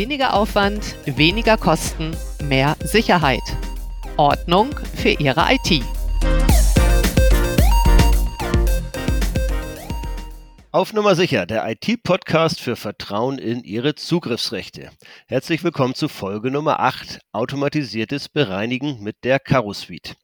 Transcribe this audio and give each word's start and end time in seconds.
Weniger 0.00 0.32
Aufwand, 0.32 0.96
weniger 1.04 1.58
Kosten, 1.58 2.16
mehr 2.42 2.74
Sicherheit. 2.82 3.42
Ordnung 4.16 4.74
für 4.94 5.10
Ihre 5.10 5.44
IT. 5.50 5.84
Auf 10.72 10.94
Nummer 10.94 11.14
sicher, 11.16 11.44
der 11.44 11.68
IT-Podcast 11.68 12.62
für 12.62 12.76
Vertrauen 12.76 13.36
in 13.36 13.62
Ihre 13.62 13.94
Zugriffsrechte. 13.94 14.90
Herzlich 15.26 15.62
willkommen 15.64 15.94
zu 15.94 16.08
Folge 16.08 16.50
Nummer 16.50 16.80
8, 16.80 17.20
automatisiertes 17.32 18.30
Bereinigen 18.30 19.02
mit 19.02 19.22
der 19.22 19.38
Caro 19.38 19.74
Suite. 19.74 20.16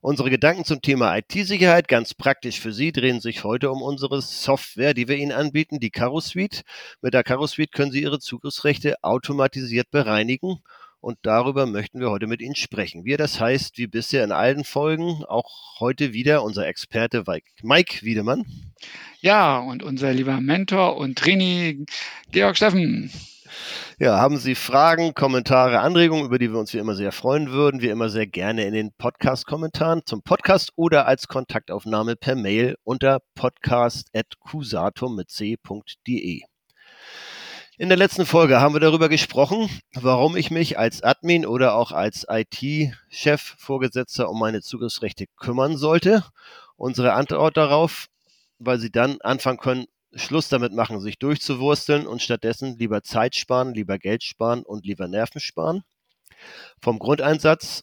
Unsere 0.00 0.30
Gedanken 0.30 0.64
zum 0.64 0.82
Thema 0.82 1.16
IT-Sicherheit, 1.16 1.88
ganz 1.88 2.14
praktisch 2.14 2.60
für 2.60 2.72
Sie, 2.72 2.92
drehen 2.92 3.20
sich 3.20 3.44
heute 3.44 3.70
um 3.70 3.82
unsere 3.82 4.22
Software, 4.22 4.94
die 4.94 5.08
wir 5.08 5.16
Ihnen 5.16 5.32
anbieten, 5.32 5.80
die 5.80 5.90
Caro 5.90 6.20
Suite. 6.20 6.62
Mit 7.02 7.14
der 7.14 7.24
Caro 7.24 7.46
Suite 7.46 7.72
können 7.72 7.92
Sie 7.92 8.02
Ihre 8.02 8.18
Zugriffsrechte 8.18 8.96
automatisiert 9.02 9.90
bereinigen 9.90 10.60
und 11.00 11.18
darüber 11.22 11.66
möchten 11.66 12.00
wir 12.00 12.10
heute 12.10 12.26
mit 12.26 12.42
Ihnen 12.42 12.54
sprechen. 12.54 13.04
Wie 13.04 13.16
das 13.16 13.40
heißt, 13.40 13.78
wie 13.78 13.86
bisher 13.86 14.22
in 14.22 14.32
allen 14.32 14.64
Folgen, 14.64 15.24
auch 15.24 15.80
heute 15.80 16.12
wieder 16.12 16.44
unser 16.44 16.66
Experte 16.66 17.24
Mike 17.62 18.02
Wiedemann. 18.02 18.44
Ja, 19.20 19.58
und 19.58 19.82
unser 19.82 20.12
lieber 20.12 20.40
Mentor 20.40 20.96
und 20.96 21.18
Trainee 21.18 21.86
Georg 22.30 22.56
Steffen. 22.56 23.10
Ja, 23.98 24.18
haben 24.18 24.36
Sie 24.36 24.54
Fragen, 24.54 25.14
Kommentare, 25.14 25.80
Anregungen, 25.80 26.24
über 26.24 26.38
die 26.38 26.50
wir 26.52 26.58
uns 26.58 26.72
wie 26.74 26.78
immer 26.78 26.94
sehr 26.94 27.12
freuen 27.12 27.50
würden, 27.50 27.80
wie 27.80 27.88
immer 27.88 28.08
sehr 28.08 28.26
gerne 28.26 28.64
in 28.64 28.74
den 28.74 28.92
Podcast-Kommentaren 28.92 30.02
zum 30.06 30.22
Podcast 30.22 30.72
oder 30.76 31.06
als 31.06 31.28
Kontaktaufnahme 31.28 32.16
per 32.16 32.36
Mail 32.36 32.76
unter 32.84 33.20
podcast.cusatum 33.34 35.16
mit 35.16 35.30
c.de. 35.30 36.40
In 37.78 37.88
der 37.88 37.98
letzten 37.98 38.26
Folge 38.26 38.60
haben 38.60 38.74
wir 38.74 38.80
darüber 38.80 39.08
gesprochen, 39.08 39.68
warum 39.94 40.36
ich 40.36 40.50
mich 40.50 40.78
als 40.78 41.02
Admin 41.02 41.46
oder 41.46 41.74
auch 41.74 41.92
als 41.92 42.26
IT-Chef, 42.28 43.54
Vorgesetzter 43.58 44.28
um 44.28 44.38
meine 44.38 44.60
Zugriffsrechte 44.60 45.26
kümmern 45.36 45.76
sollte. 45.76 46.24
Unsere 46.76 47.14
Antwort 47.14 47.56
darauf 47.56 48.08
weil 48.60 48.78
sie 48.78 48.90
dann 48.90 49.20
anfangen 49.22 49.58
können, 49.58 49.86
Schluss 50.14 50.48
damit 50.48 50.72
machen, 50.72 51.00
sich 51.00 51.18
durchzuwursteln 51.18 52.06
und 52.06 52.22
stattdessen 52.22 52.76
lieber 52.78 53.02
Zeit 53.02 53.36
sparen, 53.36 53.74
lieber 53.74 53.98
Geld 53.98 54.24
sparen 54.24 54.62
und 54.62 54.84
lieber 54.84 55.08
Nerven 55.08 55.40
sparen. 55.40 55.82
Vom 56.80 56.98
Grundeinsatz 56.98 57.82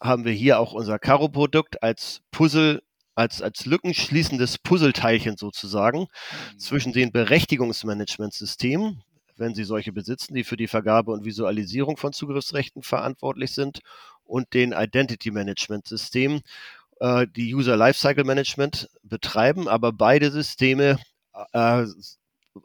haben 0.00 0.24
wir 0.24 0.32
hier 0.32 0.58
auch 0.58 0.72
unser 0.72 0.98
Karo-Produkt 0.98 1.82
als 1.82 2.20
Puzzle, 2.30 2.82
als, 3.14 3.40
als 3.40 3.66
lückenschließendes 3.66 4.58
Puzzleteilchen 4.58 5.36
sozusagen 5.36 6.00
mhm. 6.00 6.58
zwischen 6.58 6.92
den 6.92 7.12
Berechtigungsmanagementsystemen, 7.12 9.02
wenn 9.36 9.54
Sie 9.54 9.64
solche 9.64 9.92
besitzen, 9.92 10.34
die 10.34 10.44
für 10.44 10.56
die 10.56 10.68
Vergabe 10.68 11.12
und 11.12 11.24
Visualisierung 11.24 11.96
von 11.96 12.12
Zugriffsrechten 12.12 12.82
verantwortlich 12.82 13.52
sind, 13.52 13.80
und 14.24 14.54
den 14.54 14.72
Identity 14.72 15.30
Management 15.30 15.86
Systemen, 15.86 16.40
äh, 17.00 17.26
die 17.26 17.54
User 17.54 17.76
Lifecycle 17.76 18.24
Management 18.24 18.88
betreiben, 19.02 19.68
aber 19.68 19.92
beide 19.92 20.30
Systeme 20.30 20.98
äh, 21.52 21.86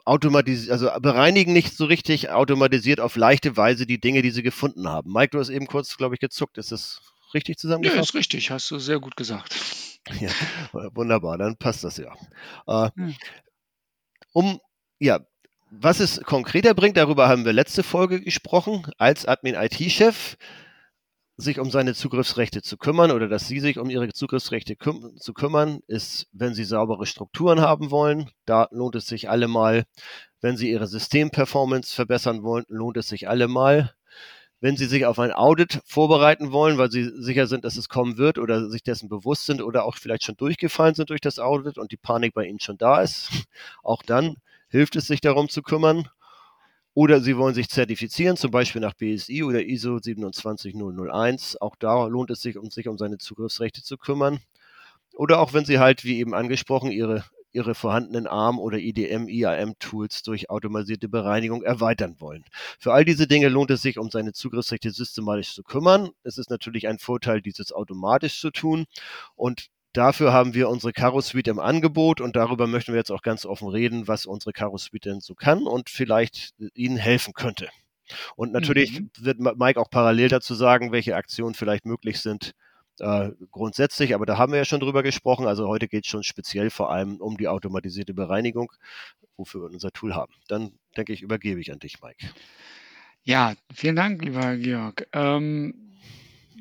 automatisiert, 0.06 0.72
also 0.72 0.90
bereinigen 1.00 1.54
nicht 1.54 1.76
so 1.76 1.86
richtig 1.86 2.30
automatisiert 2.30 3.00
auf 3.00 3.16
leichte 3.16 3.56
Weise 3.56 3.86
die 3.86 4.00
Dinge, 4.00 4.22
die 4.22 4.32
sie 4.32 4.44
gefunden 4.44 4.88
haben. 4.88 5.12
Mike, 5.12 5.32
du 5.32 5.40
hast 5.40 5.50
eben 5.50 5.68
kurz, 5.68 5.98
glaube 5.98 6.16
ich, 6.16 6.20
gezuckt. 6.20 6.58
Ist 6.58 6.72
das 6.72 7.02
richtig 7.34 7.58
zusammengefasst? 7.58 7.98
Ja, 7.98 8.04
ist 8.04 8.16
richtig. 8.16 8.52
Hast 8.52 8.70
du 8.72 8.80
sehr 8.80 9.00
gut 9.00 9.16
gesagt. 9.16 9.56
Ja, 10.22 10.30
wunderbar. 10.96 11.38
Dann 11.38 11.58
passt 11.58 11.84
das 11.84 11.98
ja. 11.98 12.14
Äh, 12.66 12.90
hm. 12.96 13.16
Um, 14.32 14.62
ja, 15.00 15.20
was 15.70 16.00
es 16.00 16.22
konkreter 16.22 16.74
bringt, 16.74 16.96
darüber 16.96 17.28
haben 17.28 17.44
wir 17.44 17.52
letzte 17.52 17.84
Folge 17.84 18.22
gesprochen. 18.22 18.90
Als 18.98 19.26
Admin-IT-Chef 19.26 20.38
sich 21.38 21.60
um 21.60 21.70
seine 21.70 21.94
Zugriffsrechte 21.94 22.64
zu 22.64 22.78
kümmern 22.78 23.12
oder 23.12 23.28
dass 23.28 23.48
Sie 23.48 23.60
sich 23.60 23.78
um 23.78 23.92
Ihre 23.92 24.10
Zugriffsrechte 24.10 24.76
küm 24.76 25.16
zu 25.18 25.34
kümmern, 25.34 25.80
ist, 25.86 26.28
wenn 26.32 26.56
Sie 26.56 26.64
saubere 26.64 27.06
Strukturen 27.06 27.62
haben 27.62 27.92
wollen, 27.92 28.32
da 28.46 28.68
lohnt 28.72 28.96
es 28.96 29.08
sich 29.08 29.30
allemal. 29.30 29.86
Wenn 30.42 30.58
Sie 30.58 30.72
Ihre 30.72 30.88
Systemperformance 30.88 31.94
verbessern 31.94 32.42
wollen, 32.42 32.66
lohnt 32.68 32.98
es 32.98 33.08
sich 33.08 33.30
allemal. 33.30 33.94
Wenn 34.60 34.76
Sie 34.76 34.86
sich 34.86 35.06
auf 35.06 35.20
ein 35.20 35.32
Audit 35.32 35.80
vorbereiten 35.86 36.52
wollen, 36.52 36.80
weil 36.80 36.90
Sie 36.90 37.04
sicher 37.04 37.46
sind, 37.46 37.64
dass 37.64 37.78
es 37.78 37.90
kommen 37.90 38.18
wird 38.18 38.40
oder 38.40 38.68
sich 38.72 38.82
dessen 38.82 39.08
bewusst 39.08 39.46
sind 39.46 39.62
oder 39.62 39.86
auch 39.86 39.98
vielleicht 39.98 40.24
schon 40.24 40.38
durchgefallen 40.38 40.96
sind 40.96 41.12
durch 41.12 41.22
das 41.22 41.38
Audit 41.38 41.78
und 41.78 41.92
die 41.92 41.98
Panik 41.98 42.34
bei 42.34 42.46
Ihnen 42.48 42.60
schon 42.60 42.80
da 42.80 43.02
ist, 43.02 43.30
auch 43.84 44.02
dann 44.02 44.38
hilft 44.70 44.96
es 44.96 45.06
sich 45.06 45.22
darum 45.22 45.50
zu 45.50 45.62
kümmern. 45.62 46.10
Oder 46.98 47.22
Sie 47.22 47.38
wollen 47.38 47.54
sich 47.54 47.70
zertifizieren, 47.70 48.38
zum 48.38 48.50
Beispiel 48.50 48.82
nach 48.82 48.96
BSI 48.96 49.44
oder 49.44 49.64
ISO 49.64 50.00
27001. 50.00 51.62
Auch 51.62 51.76
da 51.76 52.08
lohnt 52.08 52.32
es 52.32 52.42
sich, 52.42 52.58
um 52.58 52.72
sich 52.72 52.88
um 52.88 52.98
seine 52.98 53.20
Zugriffsrechte 53.20 53.84
zu 53.84 53.98
kümmern. 53.98 54.40
Oder 55.14 55.40
auch 55.40 55.54
wenn 55.54 55.64
Sie 55.64 55.78
halt, 55.78 56.06
wie 56.06 56.18
eben 56.18 56.34
angesprochen, 56.34 56.92
Ihre, 56.92 57.24
Ihre 57.52 57.76
vorhandenen 57.76 58.26
ARM- 58.26 58.58
oder 58.58 58.80
IDM, 58.80 59.28
IAM-Tools 59.28 60.24
durch 60.24 60.50
automatisierte 60.50 61.08
Bereinigung 61.08 61.62
erweitern 61.62 62.16
wollen. 62.18 62.46
Für 62.80 62.94
all 62.94 63.06
diese 63.06 63.28
Dinge 63.28 63.50
lohnt 63.50 63.70
es 63.70 63.84
sich, 63.84 64.00
um 64.00 64.10
seine 64.10 64.34
Zugriffsrechte 64.34 64.90
systematisch 64.90 65.54
zu 65.54 65.62
kümmern. 65.62 66.10
Es 66.24 66.40
ist 66.40 66.50
natürlich 66.50 66.88
ein 66.88 66.98
Vorteil, 66.98 67.44
dieses 67.44 67.72
automatisch 67.72 68.42
zu 68.42 68.50
tun. 68.50 68.86
Und 69.36 69.68
Dafür 69.94 70.34
haben 70.34 70.54
wir 70.54 70.70
unsere 70.70 70.94
Caro 70.94 71.22
Suite 71.22 71.48
im 71.48 71.60
Angebot 71.60 72.22
und 72.22 72.36
darüber 72.36 72.68
möchten 72.68 72.94
wir 72.94 73.00
jetzt 73.00 73.12
auch 73.12 73.22
ganz 73.22 73.46
offen 73.46 73.68
reden, 73.68 74.08
was 74.08 74.26
unsere 74.26 74.54
Caro 74.54 74.78
Suite 74.78 75.06
denn 75.06 75.20
so 75.22 75.34
kann 75.34 75.64
und 75.64 75.90
vielleicht 75.90 76.54
Ihnen 76.76 76.98
helfen 76.98 77.34
könnte. 77.34 77.70
Und 78.36 78.54
natürlich 78.54 79.00
mhm. 79.00 79.10
wird 79.20 79.40
Mike 79.40 79.80
auch 79.80 79.90
parallel 79.90 80.30
dazu 80.30 80.54
sagen, 80.56 80.92
welche 80.92 81.16
Aktionen 81.16 81.56
vielleicht 81.56 81.86
möglich 81.86 82.20
sind, 82.20 82.54
äh, 83.00 83.32
grundsätzlich, 83.52 84.16
aber 84.16 84.26
da 84.26 84.38
haben 84.38 84.52
wir 84.52 84.58
ja 84.58 84.66
schon 84.66 84.80
drüber 84.80 85.04
gesprochen. 85.04 85.46
Also 85.46 85.68
heute 85.68 85.88
geht 85.88 86.06
es 86.06 86.10
schon 86.10 86.24
speziell 86.24 86.70
vor 86.70 86.92
allem 86.92 87.18
um 87.18 87.38
die 87.38 87.48
automatisierte 87.48 88.14
Bereinigung, 88.14 88.72
wofür 89.36 89.62
wir 89.62 89.70
unser 89.72 89.92
Tool 89.92 90.16
haben. 90.16 90.34
Dann 90.48 90.72
denke 90.96 91.14
ich, 91.14 91.22
übergebe 91.22 91.60
ich 91.60 91.72
an 91.72 91.80
dich, 91.80 92.02
Mike. 92.02 92.28
Ja, 93.24 93.54
vielen 93.74 93.96
Dank, 93.96 94.24
lieber 94.24 94.56
Georg. 94.56 95.08
Ähm, 95.14 95.87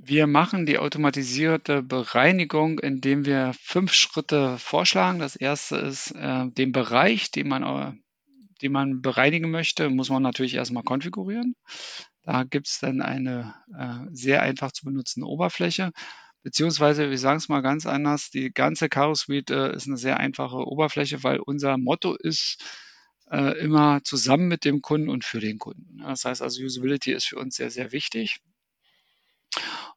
wir 0.06 0.27
machen 0.27 0.67
die 0.67 0.78
automatisierte 0.78 1.83
Bereinigung, 1.83 2.78
indem 2.78 3.25
wir 3.25 3.53
fünf 3.61 3.93
Schritte 3.93 4.59
vorschlagen. 4.59 5.19
Das 5.19 5.37
erste 5.37 5.77
ist 5.77 6.12
äh, 6.12 6.49
den 6.50 6.72
Bereich, 6.72 7.31
den 7.31 7.49
man, 7.49 7.62
äh, 7.62 7.93
den 8.62 8.72
man 8.72 9.03
bereinigen 9.03 9.50
möchte, 9.50 9.91
muss 9.91 10.09
man 10.09 10.22
natürlich 10.22 10.55
erstmal 10.55 10.84
konfigurieren. 10.84 11.56
Da 12.22 12.44
gibt 12.44 12.69
es 12.69 12.78
dann 12.78 13.00
eine 13.00 13.55
äh, 13.77 14.09
sehr 14.12 14.43
einfach 14.43 14.72
zu 14.72 14.84
benutzende 14.84 15.28
Oberfläche. 15.28 15.93
Beziehungsweise, 16.43 17.11
wir 17.11 17.19
sagen 17.19 17.38
es 17.38 17.49
mal 17.49 17.61
ganz 17.61 17.87
anders, 17.87 18.31
die 18.31 18.53
ganze 18.53 18.88
Caro 18.88 19.15
Suite 19.15 19.50
äh, 19.50 19.75
ist 19.75 19.87
eine 19.87 19.97
sehr 19.97 20.19
einfache 20.19 20.59
Oberfläche, 20.59 21.25
weil 21.25 21.41
unser 21.41 21.77
Motto 21.78 22.15
ist, 22.15 22.62
äh, 23.31 23.59
immer 23.59 24.03
zusammen 24.05 24.49
mit 24.49 24.65
dem 24.65 24.83
Kunden 24.83 25.09
und 25.09 25.25
für 25.25 25.41
den 25.41 25.59
Kunden. 25.59 25.99
Das 25.99 26.25
heißt 26.25 26.43
also, 26.43 26.62
Usability 26.62 27.12
ist 27.12 27.27
für 27.27 27.38
uns 27.38 27.56
sehr, 27.56 27.71
sehr 27.71 27.93
wichtig. 27.93 28.41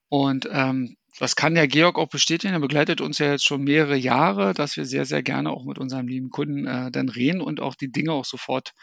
Und 0.08 0.48
ähm, 0.52 0.96
das 1.20 1.36
kann 1.36 1.56
der 1.56 1.68
Georg 1.68 1.98
auch 1.98 2.08
bestätigen. 2.08 2.54
Er 2.54 2.60
begleitet 2.60 3.02
uns 3.02 3.20
ja 3.20 3.32
jetzt 3.32 3.46
schon 3.46 3.64
mehrere 3.64 3.98
Jahre, 3.98 4.54
dass 4.54 4.78
wir 4.78 4.86
sehr, 4.86 5.06
sehr 5.06 5.22
gerne 5.22 5.52
auch 5.52 5.66
mit 5.66 5.78
unserem 5.78 6.08
lieben 6.08 6.30
Kunden 6.30 6.66
äh, 6.66 6.92
dann 6.92 7.10
reden 7.10 7.42
und 7.42 7.60
auch 7.60 7.76
die 7.76 7.92
Dinge 7.92 8.14
auch 8.14 8.26
sofort 8.26 8.74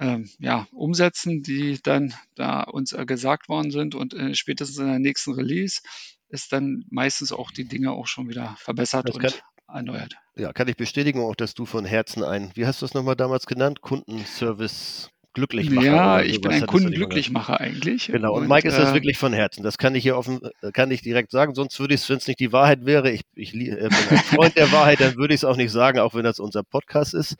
ähm, 0.00 0.30
ja, 0.38 0.66
umsetzen, 0.72 1.42
die 1.42 1.78
dann 1.82 2.14
da 2.34 2.62
uns 2.62 2.92
äh, 2.92 3.04
gesagt 3.04 3.48
worden 3.48 3.70
sind. 3.70 3.94
Und 3.94 4.14
äh, 4.14 4.34
spätestens 4.34 4.78
in 4.78 4.86
der 4.86 4.98
nächsten 4.98 5.34
Release 5.34 5.82
ist 6.28 6.52
dann 6.52 6.84
meistens 6.90 7.32
auch 7.32 7.50
die 7.50 7.66
Dinge 7.66 7.92
auch 7.92 8.06
schon 8.06 8.28
wieder 8.28 8.56
verbessert 8.58 9.12
kann, 9.12 9.24
und 9.24 9.42
erneuert. 9.68 10.16
Ja, 10.36 10.52
kann 10.52 10.68
ich 10.68 10.76
bestätigen 10.76 11.20
auch, 11.20 11.34
dass 11.34 11.54
du 11.54 11.66
von 11.66 11.84
Herzen 11.84 12.22
ein, 12.22 12.50
wie 12.54 12.66
hast 12.66 12.80
du 12.80 12.86
es 12.86 12.94
nochmal 12.94 13.16
damals 13.16 13.46
genannt, 13.46 13.80
Kundenservice 13.80 15.10
Glücklichmacher. 15.34 15.86
Ja, 15.86 16.20
ich 16.20 16.40
bin 16.40 16.50
ein 16.50 16.66
Kundenglücklichmacher 16.66 17.60
eigentlich. 17.60 18.06
Genau, 18.06 18.34
und, 18.34 18.42
und 18.42 18.48
Mike 18.48 18.66
ist 18.66 18.78
das 18.78 18.90
äh, 18.90 18.94
wirklich 18.94 19.18
von 19.18 19.32
Herzen. 19.32 19.62
Das 19.62 19.78
kann 19.78 19.94
ich 19.94 20.02
hier 20.02 20.16
offen, 20.16 20.40
äh, 20.62 20.72
kann 20.72 20.90
ich 20.90 21.02
direkt 21.02 21.30
sagen. 21.30 21.54
Sonst 21.54 21.78
würde 21.78 21.94
ich 21.94 22.00
es, 22.00 22.08
wenn 22.08 22.16
es 22.16 22.26
nicht 22.26 22.40
die 22.40 22.52
Wahrheit 22.52 22.86
wäre, 22.86 23.10
ich, 23.10 23.22
ich 23.34 23.54
äh, 23.54 23.58
bin 23.58 23.92
ein 24.10 24.16
Freund 24.18 24.56
der 24.56 24.72
Wahrheit, 24.72 25.00
dann 25.00 25.16
würde 25.16 25.34
ich 25.34 25.40
es 25.40 25.44
auch 25.44 25.56
nicht 25.56 25.70
sagen, 25.70 25.98
auch 25.98 26.14
wenn 26.14 26.24
das 26.24 26.40
unser 26.40 26.62
Podcast 26.62 27.14
ist. 27.14 27.36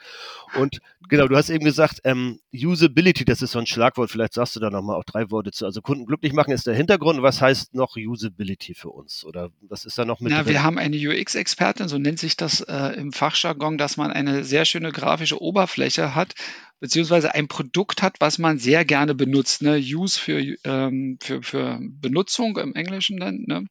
Und 0.55 0.79
genau, 1.09 1.27
du 1.27 1.37
hast 1.37 1.51
eben 1.51 1.65
gesagt, 1.65 2.01
ähm, 2.05 2.41
Usability, 2.55 3.25
das 3.25 3.43
ist 3.43 3.53
so 3.53 3.59
ein 3.59 3.67
Schlagwort. 3.67 4.11
Vielleicht 4.11 4.35
sagst 4.35 4.55
du 4.57 4.61
da 4.61 4.71
nochmal 4.71 4.97
auch 4.97 5.05
drei 5.05 5.31
Worte 5.31 5.51
zu. 5.51 5.65
Also 5.65 5.81
Kunden 5.81 6.07
glücklich 6.07 6.33
machen 6.33 6.53
ist 6.53 6.67
der 6.67 6.75
Hintergrund. 6.75 7.23
Was 7.23 7.41
heißt 7.41 7.75
noch 7.75 7.97
Usability 7.97 8.75
für 8.75 8.91
uns? 8.91 9.25
Oder 9.25 9.51
was 9.63 9.85
ist 9.85 9.99
da 9.99 10.05
noch 10.05 10.21
mit? 10.21 10.31
Na, 10.33 10.43
drin? 10.43 10.53
wir 10.53 10.63
haben 10.63 10.79
eine 10.79 10.97
UX-Expertin, 10.97 11.89
so 11.89 11.99
nennt 11.99 12.19
sich 12.19 12.37
das 12.37 12.61
äh, 12.61 12.95
im 12.97 13.13
Fachjargon, 13.13 13.79
dass 13.79 13.97
man 13.97 14.13
eine 14.13 14.45
sehr 14.45 14.65
schöne 14.65 14.93
grafische 14.93 15.41
Oberfläche 15.41 16.15
hat, 16.15 16.35
beziehungsweise 16.81 17.35
ein 17.35 17.49
Produkt 17.49 18.03
hat, 18.03 18.17
was 18.21 18.39
man 18.39 18.59
sehr 18.59 18.85
gerne 18.85 19.15
benutzt. 19.15 19.63
Ne? 19.63 19.77
Use 19.77 20.19
für, 20.19 20.41
ähm, 20.65 21.19
für, 21.21 21.43
für 21.43 21.79
Benutzung 21.81 22.57
im 22.59 22.75
Englischen 22.75 23.19
dann. 23.19 23.45
Ne? 23.47 23.67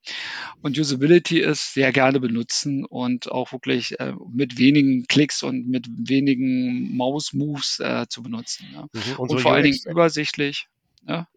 Und 0.61 0.77
Usability 0.77 1.39
ist 1.39 1.73
sehr 1.73 1.91
gerne 1.91 2.19
benutzen 2.19 2.85
und 2.85 3.31
auch 3.31 3.51
wirklich 3.51 3.99
äh, 3.99 4.13
mit 4.31 4.57
wenigen 4.57 5.07
Klicks 5.07 5.43
und 5.43 5.67
mit 5.67 5.87
wenigen 5.89 6.95
Mouse-Moves 6.95 7.79
äh, 7.79 8.05
zu 8.09 8.23
benutzen. 8.23 8.67
Ne? 8.73 8.87
Mhm. 8.91 9.01
Und, 9.17 9.29
und 9.29 9.41
vor 9.41 9.53
allen 9.53 9.63
Dingen 9.63 9.79
übersichtlich. 9.85 10.67
Ne? 11.05 11.27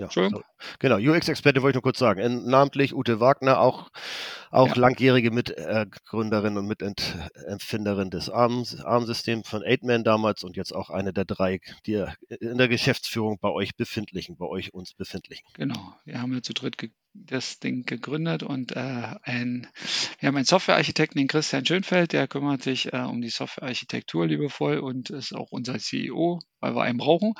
Ja, 0.00 0.10
so. 0.10 0.42
genau. 0.78 0.96
UX-Experte 0.96 1.62
wollte 1.62 1.76
ich 1.78 1.82
nur 1.82 1.82
kurz 1.82 1.98
sagen. 1.98 2.20
In, 2.20 2.46
namentlich 2.46 2.94
Ute 2.94 3.20
Wagner, 3.20 3.60
auch, 3.60 3.90
auch 4.50 4.68
ja. 4.68 4.74
langjährige 4.76 5.30
Mitgründerin 5.30 6.56
und 6.56 6.66
Mitempfinderin 6.66 8.10
des 8.10 8.30
ARM-Systems 8.30 9.48
von 9.48 9.62
8man 9.62 10.02
damals 10.02 10.42
und 10.42 10.56
jetzt 10.56 10.74
auch 10.74 10.90
eine 10.90 11.12
der 11.12 11.24
drei, 11.24 11.60
die 11.86 12.04
in 12.28 12.58
der 12.58 12.68
Geschäftsführung 12.68 13.38
bei 13.38 13.50
euch 13.50 13.76
befindlichen, 13.76 14.36
bei 14.36 14.46
euch 14.46 14.72
uns 14.72 14.94
befindlichen. 14.94 15.46
Genau. 15.54 15.94
Wir 16.04 16.20
haben 16.20 16.32
ja 16.32 16.42
zu 16.42 16.54
dritt 16.54 16.76
das 17.12 17.58
Ding 17.58 17.84
gegründet 17.84 18.42
und 18.42 18.72
äh, 18.72 19.14
ein, 19.22 19.66
wir 20.18 20.28
haben 20.28 20.36
einen 20.36 20.44
Softwarearchitekten, 20.44 21.18
den 21.18 21.28
Christian 21.28 21.66
Schönfeld, 21.66 22.12
der 22.12 22.28
kümmert 22.28 22.62
sich 22.62 22.92
äh, 22.92 23.00
um 23.00 23.20
die 23.20 23.30
Softwarearchitektur 23.30 24.26
liebevoll 24.26 24.78
und 24.78 25.10
ist 25.10 25.34
auch 25.34 25.50
unser 25.50 25.78
CEO, 25.78 26.40
weil 26.60 26.74
wir 26.74 26.82
einen 26.82 26.98
brauchen. 26.98 27.34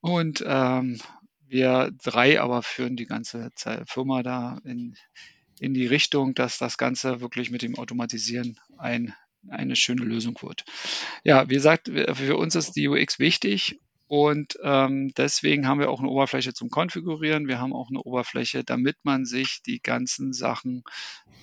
Und 0.00 0.44
ähm, 0.46 1.00
wir 1.48 1.90
drei 2.02 2.40
aber 2.40 2.62
führen 2.62 2.96
die 2.96 3.06
ganze 3.06 3.50
Firma 3.86 4.22
da 4.22 4.60
in, 4.64 4.96
in 5.60 5.74
die 5.74 5.86
Richtung, 5.86 6.34
dass 6.34 6.58
das 6.58 6.78
Ganze 6.78 7.20
wirklich 7.20 7.50
mit 7.50 7.62
dem 7.62 7.76
Automatisieren 7.76 8.58
ein, 8.76 9.14
eine 9.48 9.76
schöne 9.76 10.04
Lösung 10.04 10.38
wird. 10.42 10.64
Ja, 11.24 11.48
wie 11.48 11.54
gesagt, 11.54 11.88
für 11.88 12.36
uns 12.36 12.54
ist 12.54 12.72
die 12.72 12.88
UX 12.88 13.18
wichtig 13.18 13.80
und 14.06 14.58
ähm, 14.62 15.12
deswegen 15.16 15.68
haben 15.68 15.80
wir 15.80 15.90
auch 15.90 16.00
eine 16.00 16.08
Oberfläche 16.08 16.54
zum 16.54 16.70
Konfigurieren. 16.70 17.46
Wir 17.46 17.60
haben 17.60 17.74
auch 17.74 17.90
eine 17.90 18.02
Oberfläche, 18.02 18.64
damit 18.64 18.96
man 19.02 19.26
sich 19.26 19.60
die 19.66 19.80
ganzen 19.80 20.32
Sachen, 20.32 20.82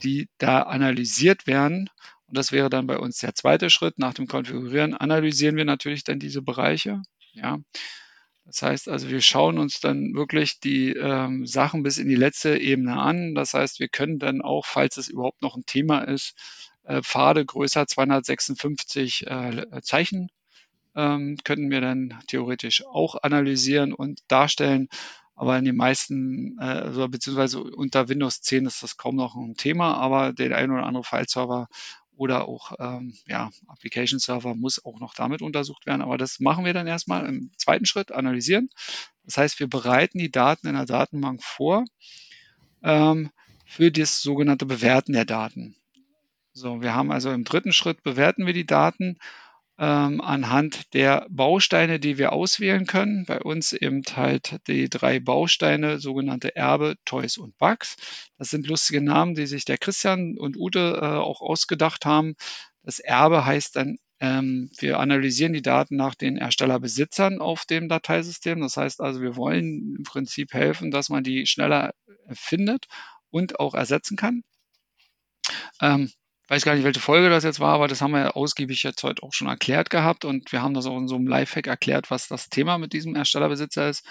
die 0.04 0.28
da 0.40 0.64
analysiert 0.64 1.46
werden, 1.46 1.90
und 2.28 2.38
das 2.38 2.52
wäre 2.52 2.70
dann 2.72 2.88
bei 2.88 2.98
uns 2.98 3.20
der 3.20 3.36
zweite 3.36 3.70
Schritt 3.70 4.00
nach 4.00 4.16
dem 4.16 4.28
Konfigurieren, 4.28 4.96
analysieren 4.96 5.58
wir 5.58 5.66
natürlich 5.66 6.04
dann 6.04 6.20
diese 6.20 6.42
Bereiche. 6.42 7.04
Ja, 7.34 7.60
das 8.46 8.62
heißt 8.62 8.90
also, 8.90 9.10
wir 9.10 9.22
schauen 9.22 9.58
uns 9.58 9.80
dann 9.80 10.14
wirklich 10.14 10.60
die 10.60 10.92
ähm, 10.92 11.48
Sachen 11.48 11.84
bis 11.84 11.98
in 11.98 12.08
die 12.08 12.16
letzte 12.16 12.58
Ebene 12.58 12.96
an. 12.96 13.34
Das 13.34 13.54
heißt, 13.54 13.80
wir 13.80 13.88
können 13.88 14.20
dann 14.20 14.42
auch, 14.42 14.66
falls 14.66 14.98
es 14.98 15.10
überhaupt 15.10 15.42
noch 15.42 15.56
ein 15.56 15.66
Thema 15.66 16.02
ist, 16.02 16.36
äh, 16.84 17.02
Pfade 17.02 17.44
größer 17.44 17.88
256 17.88 19.26
äh, 19.28 19.82
Zeichen 19.82 20.30
ähm, 20.96 21.38
könnten 21.44 21.70
wir 21.70 21.82
dann 21.82 22.20
theoretisch 22.28 22.86
auch 22.86 23.16
analysieren 23.22 23.94
und 23.94 24.22
darstellen. 24.28 24.88
Aber 25.36 25.58
in 25.58 25.66
den 25.66 25.76
meisten, 25.76 26.58
äh, 26.60 26.64
also 26.64 27.08
beziehungsweise 27.10 27.62
unter 27.64 28.08
Windows 28.08 28.42
10 28.42 28.66
ist 28.66 28.84
das 28.84 28.98
kaum 28.98 29.16
noch 29.16 29.36
ein 29.36 29.56
Thema, 29.56 29.96
aber 29.96 30.32
der 30.34 30.56
ein 30.56 30.72
oder 30.72 30.86
andere 30.86 31.04
File-Server 31.04 31.68
oder 32.18 32.48
auch 32.48 32.74
ähm, 32.80 33.14
ja, 33.28 33.52
Application 33.68 34.20
Server 34.20 34.56
muss 34.56 34.84
auch 34.84 35.00
noch 35.00 35.14
damit 35.14 35.42
untersucht 35.42 35.86
werden. 35.86 36.02
Aber 36.02 36.18
das 36.18 36.40
machen 36.40 36.66
wir 36.66 36.74
dann 36.74 36.88
erstmal 36.88 37.26
im 37.26 37.52
zweiten 37.58 37.86
Schritt, 37.86 38.12
analysieren. 38.12 38.70
Das 39.24 39.38
heißt, 39.38 39.60
wir 39.60 39.68
bereiten 39.68 40.20
die 40.20 40.32
Daten 40.32 40.68
in 40.68 40.76
der 40.76 40.86
Datenbank 40.86 41.44
vor 41.44 41.86
ähm, 42.84 43.32
für 43.66 43.92
das 43.92 44.22
sogenannte 44.22 44.66
Bewerten 44.66 45.14
der 45.14 45.26
Daten. 45.26 45.76
So, 46.54 46.82
wir 46.82 46.94
haben 46.94 47.12
also 47.12 47.32
im 47.32 47.44
dritten 47.44 47.74
Schritt 47.74 48.04
bewerten 48.04 48.46
wir 48.46 48.54
die 48.54 48.66
Daten 48.66 49.18
ähm, 49.78 50.22
anhand 50.22 50.94
der 50.94 51.28
Bausteine, 51.30 52.00
die 52.00 52.18
wir 52.18 52.32
auswählen 52.32 52.86
können. 52.86 53.26
Bei 53.26 53.42
uns 53.42 53.74
eben 53.74 54.04
halt 54.16 54.60
die 54.68 54.90
drei 54.90 55.20
Bausteine, 55.20 56.00
sogenannte 56.00 56.56
Erbe, 56.56 56.96
Toys 57.06 57.38
und 57.38 57.58
Bugs. 57.58 57.98
Das 58.38 58.50
sind 58.50 58.68
lustige 58.68 59.02
Namen, 59.02 59.36
die 59.36 59.48
sich 59.48 59.66
der 59.66 59.78
Christian 59.78 60.38
und 60.38 60.58
Ute 60.58 61.00
äh, 61.02 61.06
auch 61.06 61.42
ausgedacht 61.42 62.06
haben. 62.06 62.36
Das 62.84 63.00
Erbe 63.00 63.46
heißt 63.46 63.76
dann, 63.76 63.98
ähm, 64.22 64.72
wir 64.80 65.00
analysieren 65.00 65.52
die 65.52 65.62
Daten 65.62 65.98
nach 65.98 66.16
den 66.16 66.38
Erstellerbesitzern 66.38 67.42
auf 67.42 67.66
dem 67.66 67.90
Dateisystem. 67.90 68.62
Das 68.62 68.78
heißt 68.78 69.02
also, 69.02 69.22
wir 69.22 69.36
wollen 69.36 69.96
im 69.98 70.04
Prinzip 70.04 70.54
helfen, 70.54 70.90
dass 70.90 71.10
man 71.10 71.24
die 71.24 71.46
schneller 71.48 71.94
findet 72.32 72.86
und 73.30 73.60
auch 73.60 73.74
ersetzen 73.74 74.16
kann. 74.16 74.44
Ähm, 75.82 76.12
weiß 76.48 76.64
gar 76.64 76.76
nicht, 76.76 76.84
welche 76.84 77.00
Folge 77.00 77.30
das 77.30 77.44
jetzt 77.44 77.60
war, 77.60 77.74
aber 77.74 77.88
das 77.88 78.02
haben 78.02 78.12
wir 78.12 78.36
ausgiebig 78.36 78.84
jetzt 78.84 79.04
heute 79.04 79.24
auch 79.24 79.34
schon 79.34 79.48
erklärt 79.48 79.90
gehabt 79.90 80.26
und 80.26 80.52
wir 80.52 80.62
haben 80.62 80.74
das 80.74 80.86
auch 80.86 80.98
in 80.98 81.08
so 81.08 81.16
einem 81.16 81.28
Lifehack 81.28 81.68
erklärt, 81.68 82.12
was 82.12 82.28
das 82.28 82.50
Thema 82.50 82.78
mit 82.78 82.94
diesem 82.94 83.16
Erstellerbesitzer 83.16 83.90
ist. 83.90 84.06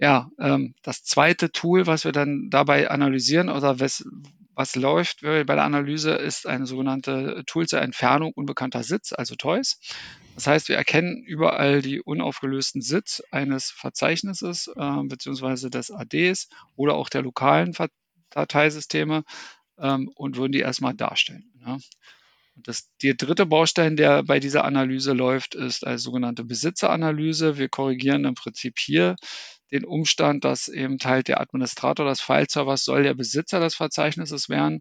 Ja, 0.00 0.30
ähm, 0.38 0.74
das 0.82 1.02
zweite 1.02 1.50
Tool, 1.50 1.86
was 1.86 2.04
wir 2.04 2.12
dann 2.12 2.48
dabei 2.50 2.88
analysieren 2.90 3.48
oder 3.48 3.80
was, 3.80 4.04
was 4.54 4.76
läuft 4.76 5.22
bei 5.22 5.42
der 5.44 5.64
Analyse, 5.64 6.12
ist 6.12 6.46
eine 6.46 6.66
sogenannte 6.66 7.42
Tool 7.46 7.66
zur 7.66 7.80
Entfernung 7.80 8.32
unbekannter 8.32 8.84
Sitz, 8.84 9.12
also 9.12 9.34
Toys. 9.34 9.80
Das 10.36 10.46
heißt, 10.46 10.68
wir 10.68 10.76
erkennen 10.76 11.24
überall 11.24 11.82
die 11.82 12.00
unaufgelösten 12.00 12.80
Sitz 12.80 13.22
eines 13.32 13.72
Verzeichnisses 13.72 14.68
äh, 14.76 15.02
beziehungsweise 15.04 15.68
des 15.68 15.90
ADs 15.90 16.48
oder 16.76 16.94
auch 16.94 17.08
der 17.08 17.22
lokalen 17.22 17.74
Dateisysteme 18.30 19.24
ähm, 19.80 20.08
und 20.14 20.36
würden 20.36 20.52
die 20.52 20.60
erstmal 20.60 20.94
darstellen. 20.94 21.52
Ja. 21.64 21.78
Das, 22.56 22.90
der 23.02 23.14
dritte 23.14 23.46
Baustein, 23.46 23.96
der 23.96 24.24
bei 24.24 24.40
dieser 24.40 24.64
Analyse 24.64 25.12
läuft, 25.12 25.54
ist 25.54 25.86
eine 25.86 25.98
sogenannte 25.98 26.44
Besitzeranalyse. 26.44 27.56
Wir 27.56 27.68
korrigieren 27.68 28.24
im 28.24 28.34
Prinzip 28.34 28.78
hier 28.78 29.16
den 29.70 29.84
Umstand, 29.84 30.44
dass 30.44 30.68
eben 30.68 30.98
Teil 30.98 31.22
der 31.22 31.40
Administrator 31.40 32.06
des 32.06 32.20
File-Servers 32.20 32.84
soll 32.84 33.02
der 33.02 33.14
Besitzer 33.14 33.60
des 33.60 33.74
Verzeichnisses 33.74 34.48
werden. 34.48 34.80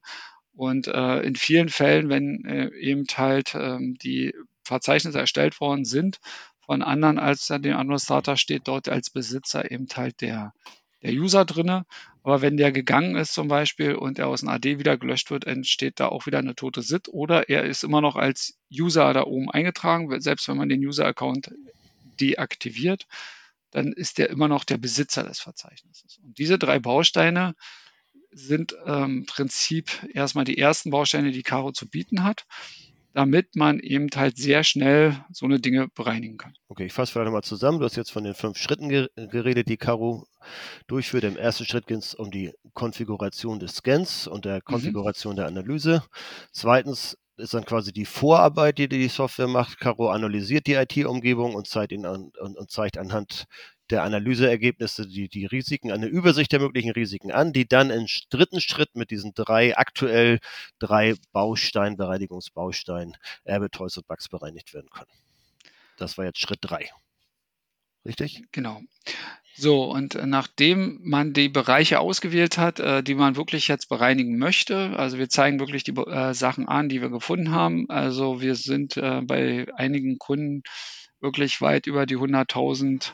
Und 0.54 0.88
äh, 0.88 1.20
in 1.20 1.36
vielen 1.36 1.70
Fällen, 1.70 2.10
wenn 2.10 2.44
äh, 2.46 2.70
eben 2.80 3.06
halt 3.16 3.54
äh, 3.54 3.78
die 3.80 4.34
Verzeichnisse 4.64 5.20
erstellt 5.20 5.62
worden 5.62 5.86
sind 5.86 6.18
von 6.66 6.82
anderen 6.82 7.20
als 7.20 7.48
dem 7.48 7.78
Administrator, 7.78 8.38
steht 8.38 8.68
dort 8.68 8.90
als 8.90 9.12
Besitzer 9.12 9.70
eben 9.70 9.88
halt 9.96 10.22
der 10.22 10.54
der 11.02 11.14
User 11.14 11.46
drinne. 11.46 11.86
Aber 12.24 12.42
wenn 12.42 12.58
der 12.58 12.72
gegangen 12.72 13.16
ist 13.16 13.34
zum 13.34 13.48
Beispiel 13.48 13.96
und 13.96 14.20
er 14.20 14.28
aus 14.28 14.42
dem 14.42 14.50
AD 14.50 14.80
wieder 14.80 14.98
gelöscht 14.98 15.32
wird, 15.32 15.46
entsteht 15.46 16.00
da 16.00 16.08
auch 16.08 16.26
wieder 16.26 16.40
eine 16.40 16.56
tote 16.56 16.82
SID 16.82 17.08
oder 17.10 17.50
er 17.50 17.64
ist 17.64 17.84
immer 17.84 18.02
noch 18.02 18.16
als 18.16 18.58
User 18.72 19.14
da 19.14 19.24
oben 19.24 19.50
eingetragen. 19.50 20.20
Selbst 20.20 20.48
wenn 20.48 20.58
man 20.58 20.70
den 20.70 20.86
User-Account 20.86 21.54
deaktiviert, 22.20 23.08
dann 23.72 23.94
ist 23.94 24.18
der 24.18 24.30
immer 24.30 24.48
noch 24.48 24.64
der 24.64 24.78
Besitzer 24.78 25.24
des 25.24 25.40
Verzeichnisses. 25.40 26.20
Und 26.24 26.38
diese 26.38 26.58
drei 26.58 26.80
Bausteine 26.80 27.56
sind 28.32 28.76
ähm, 28.86 29.20
im 29.20 29.26
Prinzip 29.26 30.06
erstmal 30.14 30.46
die 30.46 30.58
ersten 30.58 30.90
Bausteine, 30.90 31.32
die 31.32 31.44
Caro 31.44 31.72
zu 31.72 31.88
bieten 31.88 32.24
hat 32.24 32.46
damit 33.18 33.56
man 33.56 33.80
eben 33.80 34.10
halt 34.16 34.38
sehr 34.38 34.64
schnell 34.64 35.26
so 35.32 35.48
eine 35.48 35.60
Dinge 35.60 35.88
bereinigen 35.88 36.38
kann. 36.38 36.54
Okay, 36.68 36.86
ich 36.86 36.94
fasse 36.94 37.12
vielleicht 37.12 37.26
nochmal 37.26 37.42
zusammen. 37.42 37.80
Du 37.80 37.86
hast 37.86 37.96
jetzt 37.96 38.12
von 38.12 38.24
den 38.24 38.36
fünf 38.36 38.60
Schritten 38.60 38.90
geredet, 38.90 39.70
die 39.70 39.78
Caro 39.78 40.28
durchführt. 40.86 41.24
Im 41.24 41.36
ersten 41.36 41.66
Schritt 41.66 41.88
ging 41.88 41.98
es 41.98 42.14
um 42.14 42.30
die 42.30 42.54
Konfiguration 42.76 43.60
des 43.60 43.78
Scans 43.78 44.28
und 44.28 44.46
der 44.46 44.58
mhm. 44.58 44.66
Konfiguration 44.66 45.34
mhm. 45.34 45.38
der 45.38 45.48
Analyse. 45.48 46.04
Zweitens 46.52 47.18
ist 47.38 47.56
dann 47.56 47.66
quasi 47.66 47.92
die 47.92 48.06
Vorarbeit, 48.06 48.78
die 48.78 48.88
die 48.88 49.08
Software 49.08 49.48
macht. 49.48 49.80
Caro 49.80 50.12
analysiert 50.12 50.68
die 50.68 50.74
IT-Umgebung 50.74 51.56
und 51.56 51.66
zeigt, 51.66 51.94
ihn 51.94 52.06
an, 52.06 52.32
und, 52.40 52.56
und 52.56 52.70
zeigt 52.70 53.00
anhand 53.00 53.46
der 53.90 54.04
Analyseergebnisse 54.04 55.08
die, 55.08 55.30
die 55.30 55.46
Risiken, 55.46 55.92
eine 55.92 56.08
Übersicht 56.08 56.52
der 56.52 56.60
möglichen 56.60 56.92
Risiken 56.92 57.32
an, 57.32 57.54
die 57.54 57.68
dann 57.68 57.90
im 57.90 58.06
dritten 58.30 58.62
Schritt 58.62 58.96
mit 58.96 59.12
diesen 59.12 59.34
drei, 59.34 59.78
aktuell 59.78 60.40
drei 60.80 61.16
Baustein, 61.32 61.98
Bereinigungsbausteinen, 61.98 63.16
Erbe, 63.44 63.70
Toys 63.70 63.98
und 63.98 64.08
Bugs 64.08 64.30
bereinigt 64.30 64.74
werden 64.74 64.90
können. 64.90 65.12
Das 65.98 66.18
war 66.18 66.26
jetzt 66.26 66.40
Schritt 66.40 66.60
drei. 66.62 66.90
Richtig? 68.06 68.44
Genau. 68.52 68.82
So, 69.54 69.92
und 69.92 70.16
nachdem 70.24 71.00
man 71.02 71.34
die 71.34 71.50
Bereiche 71.50 72.00
ausgewählt 72.00 72.58
hat, 72.60 72.80
äh, 72.80 73.02
die 73.02 73.16
man 73.16 73.36
wirklich 73.36 73.68
jetzt 73.68 73.90
bereinigen 73.90 74.38
möchte, 74.38 74.98
also 74.98 75.18
wir 75.18 75.30
zeigen 75.30 75.60
wirklich 75.60 75.84
die 75.84 75.94
äh, 75.94 76.34
Sachen 76.36 76.68
an, 76.68 76.90
die 76.90 77.02
wir 77.02 77.10
gefunden 77.10 77.52
haben. 77.52 77.90
Also 77.90 78.40
wir 78.40 78.54
sind 78.54 78.98
äh, 78.98 79.22
bei 79.24 79.66
einigen 79.76 80.20
Kunden 80.20 80.62
wirklich 81.20 81.60
weit 81.60 81.88
über 81.88 82.06
die 82.06 82.18
100.000 82.18 83.14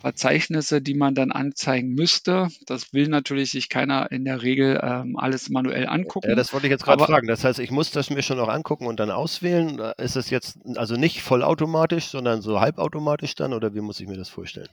Verzeichnisse, 0.00 0.80
die 0.80 0.94
man 0.94 1.14
dann 1.14 1.32
anzeigen 1.32 1.94
müsste. 1.94 2.48
Das 2.66 2.92
will 2.92 3.08
natürlich 3.08 3.50
sich 3.50 3.68
keiner 3.68 4.10
in 4.10 4.24
der 4.24 4.42
Regel 4.42 4.80
ähm, 4.82 5.16
alles 5.16 5.50
manuell 5.50 5.86
angucken. 5.86 6.28
Ja, 6.28 6.34
das 6.34 6.52
wollte 6.52 6.66
ich 6.66 6.70
jetzt 6.70 6.84
gerade 6.84 7.04
fragen. 7.04 7.26
Das 7.26 7.44
heißt, 7.44 7.58
ich 7.58 7.70
muss 7.70 7.90
das 7.90 8.10
mir 8.10 8.22
schon 8.22 8.38
noch 8.38 8.48
angucken 8.48 8.86
und 8.86 8.98
dann 8.98 9.10
auswählen. 9.10 9.78
Ist 9.98 10.16
es 10.16 10.30
jetzt 10.30 10.58
also 10.76 10.96
nicht 10.96 11.22
vollautomatisch, 11.22 12.06
sondern 12.06 12.42
so 12.42 12.60
halbautomatisch 12.60 13.34
dann 13.34 13.52
oder 13.52 13.74
wie 13.74 13.80
muss 13.80 14.00
ich 14.00 14.08
mir 14.08 14.16
das 14.16 14.28
vorstellen? 14.28 14.68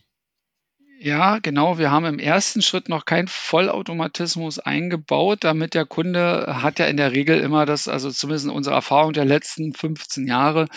Ja, 0.99 1.37
genau. 1.37 1.77
Wir 1.77 1.91
haben 1.91 2.05
im 2.05 2.17
ersten 2.17 2.63
Schritt 2.63 2.89
noch 2.89 3.05
keinen 3.05 3.27
Vollautomatismus 3.27 4.57
eingebaut, 4.57 5.43
damit 5.43 5.75
der 5.75 5.85
Kunde 5.85 6.61
hat 6.61 6.79
ja 6.79 6.87
in 6.87 6.97
der 6.97 7.11
Regel 7.11 7.39
immer 7.39 7.67
das, 7.67 7.87
also 7.87 8.09
zumindest 8.09 8.45
in 8.45 8.51
unserer 8.51 8.75
Erfahrung 8.75 9.13
der 9.13 9.25
letzten 9.25 9.73
15 9.73 10.25
Jahre, 10.25 10.67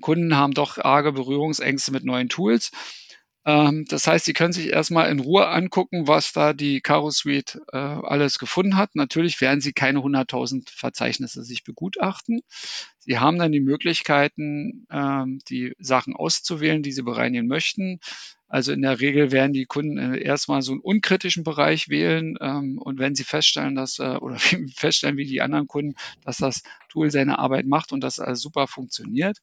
Kunden 0.00 0.36
haben 0.36 0.54
doch 0.54 0.78
arge 0.78 1.12
Berührungsängste 1.12 1.92
mit 1.92 2.04
neuen 2.04 2.28
Tools. 2.28 2.72
Ähm, 3.50 3.84
das 3.88 4.06
heißt, 4.06 4.24
Sie 4.26 4.32
können 4.32 4.52
sich 4.52 4.68
erstmal 4.68 5.10
in 5.10 5.18
Ruhe 5.18 5.48
angucken, 5.48 6.06
was 6.06 6.32
da 6.32 6.52
die 6.52 6.80
Caro 6.80 7.10
Suite 7.10 7.60
äh, 7.72 7.76
alles 7.76 8.38
gefunden 8.38 8.76
hat. 8.76 8.94
Natürlich 8.94 9.40
werden 9.40 9.60
Sie 9.60 9.72
keine 9.72 10.00
100.000 10.00 10.70
Verzeichnisse 10.70 11.42
sich 11.42 11.64
begutachten. 11.64 12.42
Sie 13.00 13.18
haben 13.18 13.38
dann 13.38 13.50
die 13.50 13.60
Möglichkeiten, 13.60 14.86
ähm, 14.90 15.40
die 15.48 15.74
Sachen 15.78 16.14
auszuwählen, 16.14 16.82
die 16.82 16.92
Sie 16.92 17.02
bereinigen 17.02 17.48
möchten. 17.48 17.98
Also 18.46 18.72
in 18.72 18.82
der 18.82 19.00
Regel 19.00 19.32
werden 19.32 19.52
die 19.52 19.66
Kunden 19.66 19.98
äh, 19.98 20.18
erstmal 20.20 20.62
so 20.62 20.72
einen 20.72 20.80
unkritischen 20.80 21.42
Bereich 21.42 21.88
wählen 21.88 22.36
ähm, 22.40 22.78
und 22.78 22.98
wenn 22.98 23.14
sie 23.14 23.24
feststellen, 23.24 23.74
dass 23.74 23.98
äh, 23.98 24.16
oder 24.16 24.38
feststellen 24.74 25.16
wie 25.16 25.26
die 25.26 25.40
anderen 25.40 25.66
Kunden, 25.66 25.94
dass 26.24 26.38
das 26.38 26.62
Tool 26.88 27.10
seine 27.10 27.38
Arbeit 27.38 27.66
macht 27.66 27.92
und 27.92 28.00
das 28.00 28.16
super 28.16 28.66
funktioniert, 28.66 29.38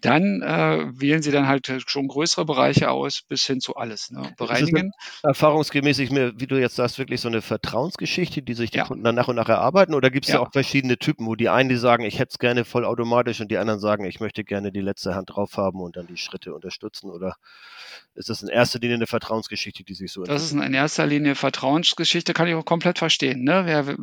dann 0.00 0.42
äh, 0.42 0.86
wählen 1.00 1.22
sie 1.22 1.30
dann 1.30 1.46
halt 1.46 1.72
schon 1.86 2.08
größere 2.08 2.44
Bereiche 2.44 2.90
aus, 2.90 3.22
bis 3.22 3.46
hin 3.46 3.60
zu 3.60 3.76
alles. 3.76 4.10
Ne? 4.10 4.32
Bereinigen. 4.36 4.92
Erfahrungsgemäß, 5.22 5.98
wie 5.98 6.46
du 6.46 6.60
jetzt 6.60 6.76
sagst, 6.76 6.98
wirklich 6.98 7.20
so 7.20 7.28
eine 7.28 7.42
Vertrauensgeschichte, 7.42 8.42
die 8.42 8.54
sich 8.54 8.70
die 8.70 8.78
ja. 8.78 8.84
Kunden 8.84 9.04
dann 9.04 9.14
nach 9.14 9.28
und 9.28 9.36
nach 9.36 9.48
erarbeiten? 9.48 9.94
Oder 9.94 10.10
gibt 10.10 10.26
es 10.26 10.32
ja. 10.32 10.40
auch 10.40 10.52
verschiedene 10.52 10.98
Typen, 10.98 11.26
wo 11.26 11.34
die 11.34 11.48
einen, 11.48 11.68
die 11.68 11.76
sagen, 11.76 12.04
ich 12.04 12.18
hätte 12.18 12.30
es 12.30 12.38
gerne 12.38 12.64
vollautomatisch 12.64 13.40
und 13.40 13.50
die 13.50 13.58
anderen 13.58 13.80
sagen, 13.80 14.04
ich 14.04 14.20
möchte 14.20 14.44
gerne 14.44 14.72
die 14.72 14.80
letzte 14.80 15.14
Hand 15.14 15.30
drauf 15.30 15.56
haben 15.56 15.80
und 15.80 15.96
dann 15.96 16.06
die 16.06 16.16
Schritte 16.16 16.54
unterstützen? 16.54 17.10
Oder 17.10 17.36
ist 18.14 18.28
das 18.28 18.42
in 18.42 18.48
erster 18.48 18.80
Linie 18.80 18.96
eine 18.96 19.06
Vertrauensgeschichte, 19.06 19.84
die 19.84 19.94
sich 19.94 20.12
so 20.12 20.24
Das 20.24 20.42
ist 20.42 20.52
in 20.52 20.74
erster 20.74 21.06
Linie 21.06 21.34
Vertrauensgeschichte, 21.34 22.32
kann 22.32 22.48
ich 22.48 22.54
auch 22.54 22.64
komplett 22.64 22.98
verstehen. 22.98 23.44
Ne? 23.44 23.62
Wer, 23.64 23.96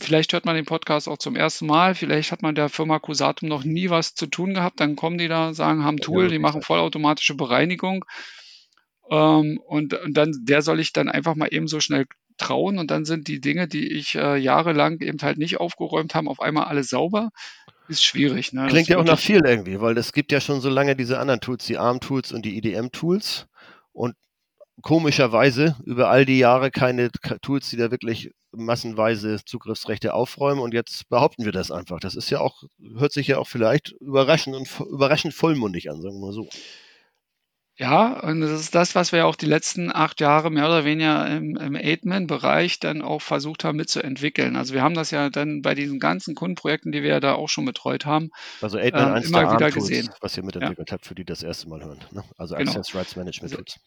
vielleicht 0.00 0.32
hört 0.32 0.46
man 0.46 0.56
den 0.56 0.64
Podcast 0.64 1.08
auch 1.08 1.18
zum 1.18 1.36
ersten 1.36 1.66
Mal, 1.66 1.94
vielleicht 1.94 2.32
hat 2.32 2.42
man 2.42 2.54
der 2.54 2.68
Firma 2.68 2.98
Cusatum 2.98 3.48
noch 3.48 3.64
nie 3.64 3.90
was 3.90 4.14
zu 4.14 4.26
tun 4.26 4.54
gehabt, 4.54 4.80
dann 4.80 4.96
kommen 5.14 5.18
die 5.18 5.28
da, 5.28 5.54
sagen, 5.54 5.84
haben 5.84 5.98
Tool, 5.98 6.28
die 6.28 6.40
machen 6.40 6.62
vollautomatische 6.62 7.34
Bereinigung. 7.36 8.04
Ähm, 9.10 9.60
und, 9.64 9.94
und 9.94 10.16
dann, 10.16 10.32
der 10.42 10.62
soll 10.62 10.80
ich 10.80 10.92
dann 10.92 11.08
einfach 11.08 11.36
mal 11.36 11.48
eben 11.52 11.68
so 11.68 11.78
schnell 11.78 12.06
trauen 12.36 12.78
und 12.78 12.90
dann 12.90 13.04
sind 13.04 13.28
die 13.28 13.40
Dinge, 13.40 13.68
die 13.68 13.92
ich 13.92 14.16
äh, 14.16 14.36
jahrelang 14.36 15.00
eben 15.00 15.18
halt 15.22 15.38
nicht 15.38 15.60
aufgeräumt 15.60 16.16
habe, 16.16 16.28
auf 16.28 16.40
einmal 16.40 16.64
alle 16.64 16.82
sauber. 16.82 17.30
Ist 17.86 18.02
schwierig. 18.02 18.52
Ne? 18.52 18.66
Klingt 18.68 18.88
ja 18.88 18.98
auch 18.98 19.04
nach 19.04 19.18
viel 19.18 19.42
irgendwie, 19.44 19.80
weil 19.80 19.96
es 19.98 20.12
gibt 20.12 20.32
ja 20.32 20.40
schon 20.40 20.60
so 20.60 20.68
lange 20.68 20.96
diese 20.96 21.20
anderen 21.20 21.40
Tools, 21.40 21.64
die 21.66 21.78
ARM-Tools 21.78 22.32
und 22.32 22.44
die 22.44 22.56
IDM-Tools 22.56 23.46
und 23.92 24.16
komischerweise 24.82 25.76
über 25.84 26.10
all 26.10 26.24
die 26.24 26.38
Jahre 26.38 26.70
keine 26.70 27.10
Tools, 27.42 27.70
die 27.70 27.76
da 27.76 27.90
wirklich 27.90 28.32
massenweise 28.52 29.44
Zugriffsrechte 29.44 30.14
aufräumen 30.14 30.60
und 30.60 30.74
jetzt 30.74 31.08
behaupten 31.08 31.44
wir 31.44 31.52
das 31.52 31.70
einfach. 31.70 32.00
Das 32.00 32.14
ist 32.14 32.30
ja 32.30 32.40
auch, 32.40 32.62
hört 32.96 33.12
sich 33.12 33.26
ja 33.26 33.38
auch 33.38 33.48
vielleicht 33.48 33.92
überraschend 34.00 34.56
und 34.56 34.68
überraschend 34.88 35.34
vollmundig 35.34 35.90
an, 35.90 36.00
sagen 36.00 36.16
wir 36.16 36.26
mal 36.26 36.32
so. 36.32 36.48
Ja, 37.76 38.20
und 38.20 38.40
das 38.40 38.52
ist 38.52 38.76
das, 38.76 38.94
was 38.94 39.10
wir 39.10 39.26
auch 39.26 39.34
die 39.34 39.46
letzten 39.46 39.90
acht 39.90 40.20
Jahre 40.20 40.48
mehr 40.48 40.66
oder 40.66 40.84
weniger 40.84 41.26
im, 41.26 41.56
im 41.56 41.74
Aidman-Bereich 41.74 42.78
dann 42.78 43.02
auch 43.02 43.20
versucht 43.20 43.64
haben 43.64 43.76
mitzuentwickeln. 43.76 44.54
Also 44.54 44.74
wir 44.74 44.82
haben 44.82 44.94
das 44.94 45.10
ja 45.10 45.28
dann 45.28 45.60
bei 45.60 45.74
diesen 45.74 45.98
ganzen 45.98 46.36
Kundenprojekten, 46.36 46.92
die 46.92 47.02
wir 47.02 47.10
ja 47.10 47.20
da 47.20 47.34
auch 47.34 47.48
schon 47.48 47.64
betreut 47.64 48.06
haben, 48.06 48.30
also 48.60 48.78
Aidman 48.78 49.16
äh, 49.16 49.26
immer 49.26 49.52
wieder 49.52 49.72
gesehen. 49.72 50.08
Was 50.20 50.36
ihr 50.36 50.44
mitentwickelt 50.44 50.90
ja. 50.90 50.94
habt, 50.94 51.04
für 51.04 51.16
die 51.16 51.24
das 51.24 51.42
erste 51.42 51.68
Mal 51.68 51.82
hören. 51.82 51.98
Ne? 52.12 52.22
Also 52.38 52.54
genau. 52.54 52.70
Access 52.70 52.94
Rights 52.94 53.16
Management 53.16 53.54
Tools. 53.54 53.80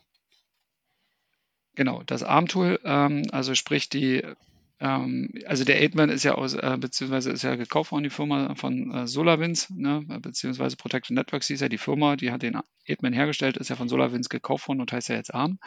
Genau, 1.78 2.02
das 2.08 2.24
ARM-Tool, 2.24 2.80
ähm, 2.86 3.28
also 3.32 3.54
sprich 3.54 3.88
die 3.88 4.24
ähm, 4.80 5.30
also 5.46 5.64
der 5.64 5.80
Aidman 5.80 6.10
ist 6.10 6.24
ja 6.24 6.34
aus, 6.34 6.56
äh, 6.56 6.76
beziehungsweise 6.80 7.30
ist 7.30 7.44
ja 7.44 7.56
gekauft 7.56 7.92
worden, 7.92 8.04
die 8.04 8.10
Firma 8.10 8.56
von 8.56 8.92
äh, 8.92 9.06
SolarWinds, 9.08 9.70
ne, 9.70 10.04
beziehungsweise 10.22 10.76
Protected 10.76 11.16
Networks 11.16 11.48
hieß 11.48 11.62
ja 11.62 11.70
die 11.70 11.78
Firma, 11.78 12.16
die 12.16 12.32
hat 12.32 12.42
den 12.42 12.60
Aidman 12.88 13.14
hergestellt, 13.14 13.58
ist 13.58 13.70
ja 13.70 13.76
von 13.76 13.90
SolarWinds 13.90 14.30
gekauft 14.30 14.68
worden 14.68 14.82
und 14.82 14.92
heißt 14.92 15.10
ja 15.10 15.16
jetzt 15.18 15.36
ARM. 15.36 15.60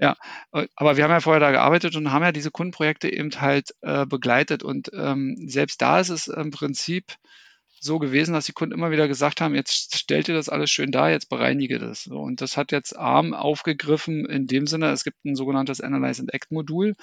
Ja, 0.00 0.16
äh, 0.50 0.66
aber 0.74 0.96
wir 0.96 1.04
haben 1.04 1.12
ja 1.12 1.20
vorher 1.20 1.38
da 1.38 1.52
gearbeitet 1.52 1.94
und 1.94 2.10
haben 2.10 2.24
ja 2.24 2.32
diese 2.32 2.50
Kundenprojekte 2.50 3.08
eben 3.08 3.30
halt 3.40 3.72
äh, 3.82 4.04
begleitet 4.04 4.64
und 4.64 4.90
ähm, 4.94 5.36
selbst 5.46 5.80
da 5.80 6.00
ist 6.00 6.10
es 6.10 6.26
im 6.26 6.50
Prinzip 6.50 7.14
so 7.86 7.98
gewesen, 7.98 8.34
dass 8.34 8.46
die 8.46 8.52
Kunden 8.52 8.74
immer 8.74 8.90
wieder 8.90 9.08
gesagt 9.08 9.40
haben, 9.40 9.54
jetzt 9.54 9.96
stellt 9.96 10.28
ihr 10.28 10.34
das 10.34 10.48
alles 10.48 10.70
schön 10.70 10.92
da, 10.92 11.08
jetzt 11.08 11.28
bereinige 11.28 11.78
das. 11.78 12.06
Und 12.06 12.40
das 12.40 12.56
hat 12.56 12.72
jetzt 12.72 12.96
ARM 12.96 13.32
aufgegriffen 13.32 14.26
in 14.26 14.46
dem 14.46 14.66
Sinne, 14.66 14.90
es 14.90 15.04
gibt 15.04 15.24
ein 15.24 15.36
sogenanntes 15.36 15.80
Analyze 15.80 16.20
and 16.20 16.34
Act 16.34 16.52
Modul, 16.52 16.94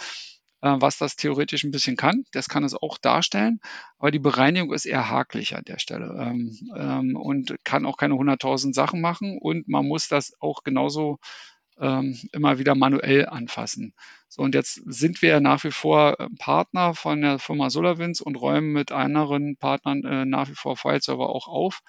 äh, 0.62 0.76
was 0.80 0.98
das 0.98 1.16
theoretisch 1.16 1.64
ein 1.64 1.72
bisschen 1.72 1.96
kann. 1.98 2.24
Das 2.32 2.50
kann 2.50 2.64
es 2.64 2.76
auch 2.76 2.98
darstellen, 2.98 3.60
aber 3.98 4.12
die 4.12 4.20
Bereinigung 4.20 4.74
ist 4.74 4.86
eher 4.86 5.10
hakelig 5.10 5.56
an 5.56 5.64
der 5.66 5.80
Stelle 5.80 6.16
ähm, 6.20 6.56
ähm, 6.76 7.16
und 7.16 7.56
kann 7.64 7.86
auch 7.86 7.98
keine 7.98 8.16
100.000 8.16 8.74
Sachen 8.74 9.02
machen 9.02 9.38
und 9.40 9.68
man 9.68 9.88
muss 9.88 10.08
das 10.08 10.34
auch 10.40 10.64
genauso 10.64 11.18
ähm, 11.84 12.18
immer 12.32 12.58
wieder 12.60 12.76
manuell 12.76 13.28
anfassen. 13.28 13.94
So, 14.30 14.42
und 14.42 14.56
jetzt 14.56 14.82
sind 14.86 15.22
wir 15.22 15.42
nach 15.42 15.64
wie 15.66 15.72
vor 15.72 16.18
äh, 16.18 16.28
Partner 16.40 16.96
von 16.96 17.22
der 17.22 17.40
Firma 17.40 17.70
SolarWinds 17.70 18.22
und 18.22 18.36
räumen 18.36 18.72
mit 18.72 18.94
anderen 18.94 19.58
Partnern 19.58 20.04
äh, 20.06 20.26
nach 20.26 20.50
wie 20.50 20.56
vor 20.56 20.78
File-Server 20.78 21.30
auch 21.30 21.48
auf. 21.48 21.82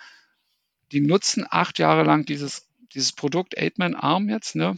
Die 0.91 1.01
nutzen 1.01 1.47
acht 1.49 1.79
Jahre 1.79 2.03
lang 2.03 2.27
dieses, 2.27 2.69
dieses 2.93 3.13
Produkt 3.13 3.57
8-Man 3.57 3.95
Arm 3.95 4.29
jetzt, 4.29 4.57
ne? 4.57 4.77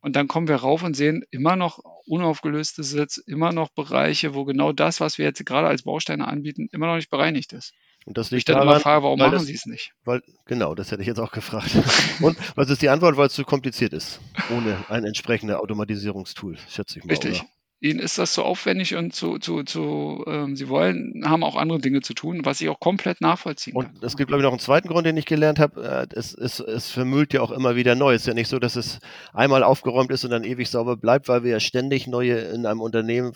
Und 0.00 0.14
dann 0.14 0.28
kommen 0.28 0.46
wir 0.46 0.56
rauf 0.56 0.84
und 0.84 0.94
sehen 0.94 1.24
immer 1.32 1.56
noch 1.56 1.80
unaufgelöste 2.06 2.84
Sitz, 2.84 3.16
immer 3.16 3.52
noch 3.52 3.70
Bereiche, 3.70 4.34
wo 4.34 4.44
genau 4.44 4.72
das, 4.72 5.00
was 5.00 5.18
wir 5.18 5.24
jetzt 5.24 5.44
gerade 5.44 5.66
als 5.66 5.82
Bausteine 5.82 6.28
anbieten, 6.28 6.68
immer 6.70 6.86
noch 6.86 6.94
nicht 6.94 7.10
bereinigt 7.10 7.52
ist. 7.52 7.74
Und 8.06 8.16
das 8.16 8.30
liegt 8.30 8.48
ich 8.48 8.54
daran, 8.54 8.80
frage, 8.80 9.02
warum 9.02 9.18
machen 9.18 9.40
Sie 9.40 9.52
es 9.52 9.66
nicht? 9.66 9.92
Weil, 10.04 10.22
genau, 10.44 10.76
das 10.76 10.92
hätte 10.92 11.02
ich 11.02 11.08
jetzt 11.08 11.18
auch 11.18 11.32
gefragt. 11.32 11.72
und 12.22 12.38
was 12.56 12.70
ist 12.70 12.80
die 12.80 12.88
Antwort? 12.88 13.16
Weil 13.16 13.26
es 13.26 13.34
zu 13.34 13.44
kompliziert 13.44 13.92
ist, 13.92 14.20
ohne 14.48 14.76
ein 14.88 15.04
entsprechendes 15.04 15.56
Automatisierungstool, 15.56 16.56
schätze 16.68 17.00
ich 17.00 17.04
mal. 17.04 17.10
Richtig. 17.10 17.40
Oder? 17.40 17.50
Ihnen 17.80 18.00
ist 18.00 18.16
das 18.16 18.32
zu 18.32 18.42
aufwendig 18.42 18.94
und 18.94 19.14
zu, 19.14 19.38
zu, 19.38 19.62
zu 19.62 20.24
ähm, 20.26 20.56
sie 20.56 20.68
wollen, 20.68 21.22
haben 21.26 21.44
auch 21.44 21.56
andere 21.56 21.78
Dinge 21.78 22.00
zu 22.00 22.14
tun, 22.14 22.40
was 22.44 22.60
ich 22.60 22.68
auch 22.68 22.80
komplett 22.80 23.20
nachvollziehen 23.20 23.74
kann. 23.74 23.94
Und 23.94 24.02
es 24.02 24.16
gibt, 24.16 24.28
glaube 24.28 24.40
ich, 24.40 24.44
noch 24.44 24.52
einen 24.52 24.60
zweiten 24.60 24.88
Grund, 24.88 25.06
den 25.06 25.16
ich 25.16 25.26
gelernt 25.26 25.58
habe. 25.58 26.08
Äh, 26.12 26.18
es, 26.18 26.32
es, 26.32 26.60
es 26.60 26.90
vermüllt 26.90 27.34
ja 27.34 27.42
auch 27.42 27.50
immer 27.50 27.76
wieder 27.76 27.94
neu. 27.94 28.14
Es 28.14 28.22
ist 28.22 28.28
ja 28.28 28.34
nicht 28.34 28.48
so, 28.48 28.58
dass 28.58 28.76
es 28.76 28.98
einmal 29.34 29.62
aufgeräumt 29.62 30.10
ist 30.10 30.24
und 30.24 30.30
dann 30.30 30.44
ewig 30.44 30.70
sauber 30.70 30.96
bleibt, 30.96 31.28
weil 31.28 31.44
wir 31.44 31.50
ja 31.52 31.60
ständig 31.60 32.06
neue 32.06 32.36
in 32.38 32.64
einem 32.64 32.80
Unternehmen, 32.80 33.32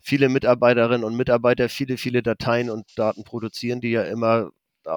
viele 0.00 0.30
Mitarbeiterinnen 0.30 1.04
und 1.04 1.16
Mitarbeiter, 1.16 1.68
viele, 1.68 1.98
viele 1.98 2.22
Dateien 2.22 2.70
und 2.70 2.86
Daten 2.96 3.24
produzieren, 3.24 3.80
die 3.80 3.90
ja 3.90 4.04
immer 4.04 4.50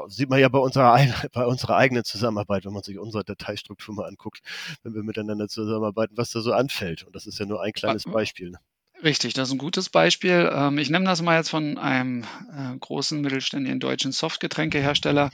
sieht 0.07 0.29
man 0.29 0.39
ja 0.39 0.49
bei 0.49 0.59
unserer, 0.59 0.97
bei 1.33 1.45
unserer 1.45 1.77
eigenen 1.77 2.03
Zusammenarbeit, 2.03 2.65
wenn 2.65 2.73
man 2.73 2.83
sich 2.83 2.97
unsere 2.97 3.23
Dateistruktur 3.23 3.95
mal 3.95 4.07
anguckt, 4.07 4.41
wenn 4.83 4.93
wir 4.93 5.03
miteinander 5.03 5.47
zusammenarbeiten, 5.47 6.17
was 6.17 6.31
da 6.31 6.41
so 6.41 6.53
anfällt. 6.53 7.03
Und 7.03 7.15
das 7.15 7.27
ist 7.27 7.39
ja 7.39 7.45
nur 7.45 7.61
ein 7.61 7.73
kleines 7.73 8.03
Beispiel. 8.03 8.51
Ne? 8.51 8.59
Richtig, 9.03 9.33
das 9.33 9.49
ist 9.49 9.55
ein 9.55 9.57
gutes 9.57 9.89
Beispiel. 9.89 10.49
Ähm, 10.53 10.77
ich 10.77 10.89
nehme 10.89 11.05
das 11.05 11.21
mal 11.21 11.37
jetzt 11.37 11.49
von 11.49 11.77
einem 11.77 12.23
äh, 12.23 12.77
großen 12.79 13.19
mittelständigen 13.21 13.79
deutschen 13.79 14.11
Softgetränkehersteller. 14.11 15.31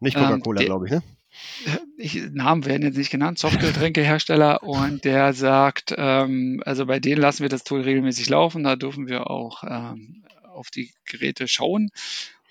Nicht 0.00 0.16
Coca-Cola, 0.16 0.60
ähm, 0.60 0.66
glaube 0.66 0.86
ich, 0.86 0.92
ne? 0.92 1.02
Ich, 1.98 2.14
Namen 2.32 2.64
werden 2.64 2.82
jetzt 2.82 2.96
nicht 2.96 3.10
genannt, 3.10 3.38
Softgetränkehersteller 3.38 4.62
und 4.62 5.04
der 5.04 5.34
sagt, 5.34 5.94
ähm, 5.96 6.62
also 6.64 6.86
bei 6.86 6.98
denen 6.98 7.20
lassen 7.20 7.42
wir 7.42 7.48
das 7.50 7.64
Tool 7.64 7.82
regelmäßig 7.82 8.28
laufen, 8.28 8.64
da 8.64 8.76
dürfen 8.76 9.06
wir 9.06 9.30
auch 9.30 9.62
ähm, 9.64 10.24
auf 10.44 10.70
die 10.70 10.92
Geräte 11.04 11.48
schauen 11.48 11.90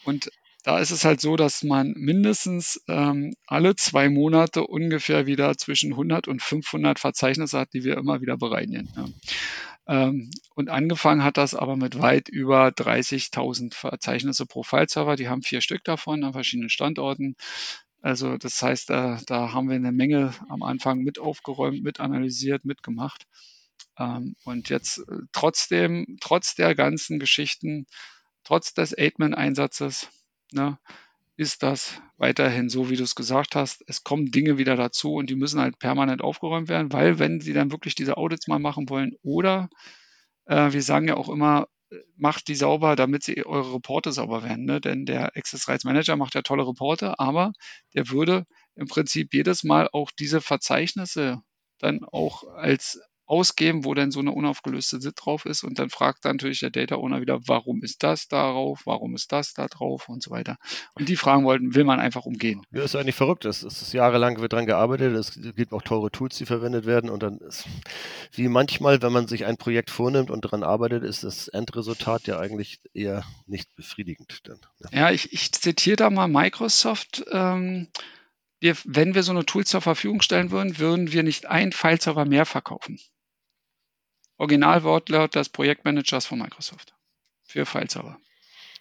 und 0.03 0.29
da 0.65 0.79
ist 0.79 0.89
es 0.89 1.05
halt 1.05 1.21
so, 1.21 1.35
dass 1.35 1.63
man 1.63 1.93
mindestens 1.95 2.83
ähm, 2.87 3.35
alle 3.45 3.75
zwei 3.75 4.09
Monate 4.09 4.65
ungefähr 4.65 5.27
wieder 5.27 5.55
zwischen 5.57 5.91
100 5.91 6.27
und 6.27 6.41
500 6.41 6.97
Verzeichnisse 6.97 7.59
hat, 7.59 7.73
die 7.73 7.83
wir 7.83 7.97
immer 7.97 8.19
wieder 8.19 8.35
bereinigen. 8.35 8.89
Ja. 8.95 10.07
Ähm, 10.07 10.31
und 10.55 10.71
angefangen 10.71 11.23
hat 11.23 11.37
das 11.37 11.53
aber 11.53 11.75
mit 11.75 12.01
weit 12.01 12.29
über 12.29 12.69
30.000 12.69 13.75
Verzeichnisse 13.75 14.47
pro 14.47 14.63
File-Server. 14.63 15.15
Die 15.15 15.29
haben 15.29 15.43
vier 15.43 15.61
Stück 15.61 15.83
davon 15.83 16.23
an 16.23 16.33
verschiedenen 16.33 16.71
Standorten. 16.71 17.35
Also 18.01 18.37
das 18.37 18.59
heißt, 18.59 18.89
da, 18.89 19.19
da 19.27 19.53
haben 19.53 19.69
wir 19.69 19.75
eine 19.75 19.91
Menge 19.91 20.33
am 20.49 20.63
Anfang 20.63 21.01
mit 21.01 21.19
aufgeräumt, 21.19 21.83
mit 21.83 21.99
analysiert, 21.99 22.65
mitgemacht. 22.65 23.27
Ähm, 23.99 24.35
und 24.45 24.69
jetzt 24.69 24.97
äh, 24.97 25.17
trotzdem, 25.31 26.17
trotz 26.21 26.55
der 26.55 26.73
ganzen 26.73 27.19
Geschichten, 27.19 27.85
trotz 28.43 28.73
des 28.73 28.97
Aidman-Einsatzes, 28.97 30.09
ne, 30.51 30.77
ist 31.37 31.63
das 31.63 32.01
weiterhin 32.17 32.69
so, 32.69 32.89
wie 32.89 32.95
du 32.95 33.03
es 33.03 33.15
gesagt 33.15 33.55
hast. 33.55 33.83
Es 33.87 34.03
kommen 34.03 34.31
Dinge 34.31 34.57
wieder 34.57 34.75
dazu 34.75 35.15
und 35.15 35.29
die 35.29 35.35
müssen 35.35 35.59
halt 35.59 35.79
permanent 35.79 36.21
aufgeräumt 36.21 36.69
werden, 36.69 36.93
weil 36.93 37.19
wenn 37.19 37.41
sie 37.41 37.53
dann 37.53 37.71
wirklich 37.71 37.95
diese 37.95 38.17
Audits 38.17 38.47
mal 38.47 38.59
machen 38.59 38.89
wollen 38.89 39.15
oder 39.21 39.69
äh, 40.45 40.71
wir 40.71 40.81
sagen 40.81 41.07
ja 41.07 41.17
auch 41.17 41.29
immer, 41.29 41.67
macht 42.17 42.47
die 42.47 42.55
sauber, 42.55 42.95
damit 42.95 43.23
sie 43.23 43.45
eure 43.45 43.75
Reporte 43.75 44.11
sauber 44.11 44.43
werden. 44.43 44.65
Ne? 44.65 44.81
Denn 44.81 45.05
der 45.05 45.35
Access 45.35 45.67
Rights 45.67 45.83
Manager 45.83 46.15
macht 46.15 46.35
ja 46.35 46.41
tolle 46.41 46.67
Reporte, 46.67 47.19
aber 47.19 47.53
der 47.93 48.09
würde 48.09 48.45
im 48.75 48.87
Prinzip 48.87 49.33
jedes 49.33 49.63
Mal 49.63 49.89
auch 49.91 50.11
diese 50.11 50.41
Verzeichnisse 50.41 51.41
dann 51.79 52.03
auch 52.05 52.43
als 52.55 52.99
ausgeben, 53.25 53.85
wo 53.85 53.93
denn 53.93 54.11
so 54.11 54.19
eine 54.19 54.31
unaufgelöste 54.31 55.01
SID 55.01 55.13
drauf 55.15 55.45
ist. 55.45 55.63
Und 55.63 55.79
dann 55.79 55.89
fragt 55.89 56.25
dann 56.25 56.35
natürlich 56.35 56.59
der 56.59 56.69
Data 56.69 56.95
Owner 56.95 57.21
wieder, 57.21 57.39
warum 57.47 57.81
ist 57.83 58.03
das 58.03 58.27
darauf, 58.27 58.81
warum 58.85 59.15
ist 59.15 59.31
das 59.31 59.53
da 59.53 59.67
drauf 59.67 60.09
und 60.09 60.21
so 60.21 60.31
weiter. 60.31 60.57
Und 60.93 61.09
die 61.09 61.15
Fragen 61.15 61.43
wollten, 61.45 61.75
will 61.75 61.83
man 61.83 61.99
einfach 61.99 62.25
umgehen. 62.25 62.61
Ja, 62.71 62.83
ist 62.83 62.95
eigentlich 62.95 63.15
verrückt. 63.15 63.45
Es 63.45 63.63
ist 63.63 63.93
jahrelang 63.93 64.39
wird 64.39 64.53
dran 64.53 64.65
gearbeitet. 64.65 65.15
Es 65.15 65.39
gibt 65.55 65.73
auch 65.73 65.81
teure 65.81 66.11
Tools, 66.11 66.37
die 66.37 66.45
verwendet 66.45 66.85
werden. 66.85 67.09
Und 67.09 67.23
dann 67.23 67.39
ist, 67.39 67.65
wie 68.31 68.47
manchmal, 68.47 69.01
wenn 69.01 69.11
man 69.11 69.27
sich 69.27 69.45
ein 69.45 69.57
Projekt 69.57 69.89
vornimmt 69.89 70.29
und 70.29 70.45
daran 70.45 70.63
arbeitet, 70.63 71.03
ist 71.03 71.23
das 71.23 71.47
Endresultat 71.47 72.27
ja 72.27 72.39
eigentlich 72.39 72.79
eher 72.93 73.23
nicht 73.47 73.75
befriedigend. 73.75 74.41
Dann, 74.43 74.59
ne? 74.79 74.89
Ja, 74.91 75.11
ich, 75.11 75.33
ich 75.33 75.51
zitiere 75.51 75.95
da 75.95 76.09
mal 76.09 76.27
Microsoft. 76.27 77.25
Ähm, 77.31 77.87
wir, 78.59 78.75
wenn 78.85 79.15
wir 79.15 79.23
so 79.23 79.31
eine 79.31 79.45
Tool 79.45 79.65
zur 79.65 79.81
Verfügung 79.81 80.21
stellen 80.21 80.51
würden, 80.51 80.79
würden 80.79 81.11
wir 81.11 81.23
nicht 81.23 81.45
ein 81.45 81.71
File-Server 81.71 82.25
mehr 82.25 82.45
verkaufen. 82.45 82.99
Originalwortlaut 84.37 85.35
des 85.35 85.49
Projektmanagers 85.49 86.25
von 86.25 86.39
Microsoft 86.39 86.93
für 87.43 87.65
File-Server. 87.65 88.17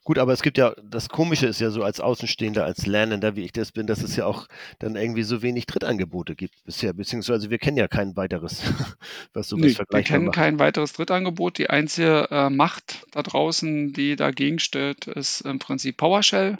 Gut, 0.05 0.19
aber 0.19 0.35
es 0.35 0.43
gibt 0.43 0.59
ja, 0.59 0.75
das 0.85 1.09
Komische 1.09 1.47
ist 1.47 1.61
ja 1.61 1.71
so 1.71 1.83
als 1.83 1.99
Außenstehender, 1.99 2.63
als 2.63 2.87
Lernender, 2.87 3.37
wie 3.37 3.45
ich 3.45 3.53
das 3.53 3.73
bin, 3.73 3.87
dass 3.87 4.03
es 4.03 4.17
ja 4.17 4.27
auch 4.27 4.49
dann 4.79 4.97
irgendwie 4.97 5.23
so 5.23 5.41
wenig 5.41 5.65
Drittangebote 5.65 6.37
gibt 6.37 6.63
bisher, 6.65 6.93
beziehungsweise 6.93 7.49
wir 7.49 7.57
kennen 7.57 7.79
ja 7.79 7.89
kein 7.89 8.15
weiteres, 8.15 8.61
was 9.33 9.49
sowas 9.49 9.65
nee, 9.65 9.71
vergleichbar 9.71 9.99
Wir 9.99 10.05
kennen 10.05 10.25
macht. 10.27 10.35
kein 10.35 10.59
weiteres 10.59 10.93
Drittangebot. 10.93 11.57
Die 11.57 11.71
einzige 11.71 12.29
äh, 12.31 12.51
Macht 12.51 13.07
da 13.13 13.23
draußen, 13.23 13.95
die 13.95 14.15
dagegen 14.17 14.59
steht, 14.59 15.07
ist 15.07 15.41
im 15.41 15.59
Prinzip 15.59 15.97
PowerShell. 15.97 16.59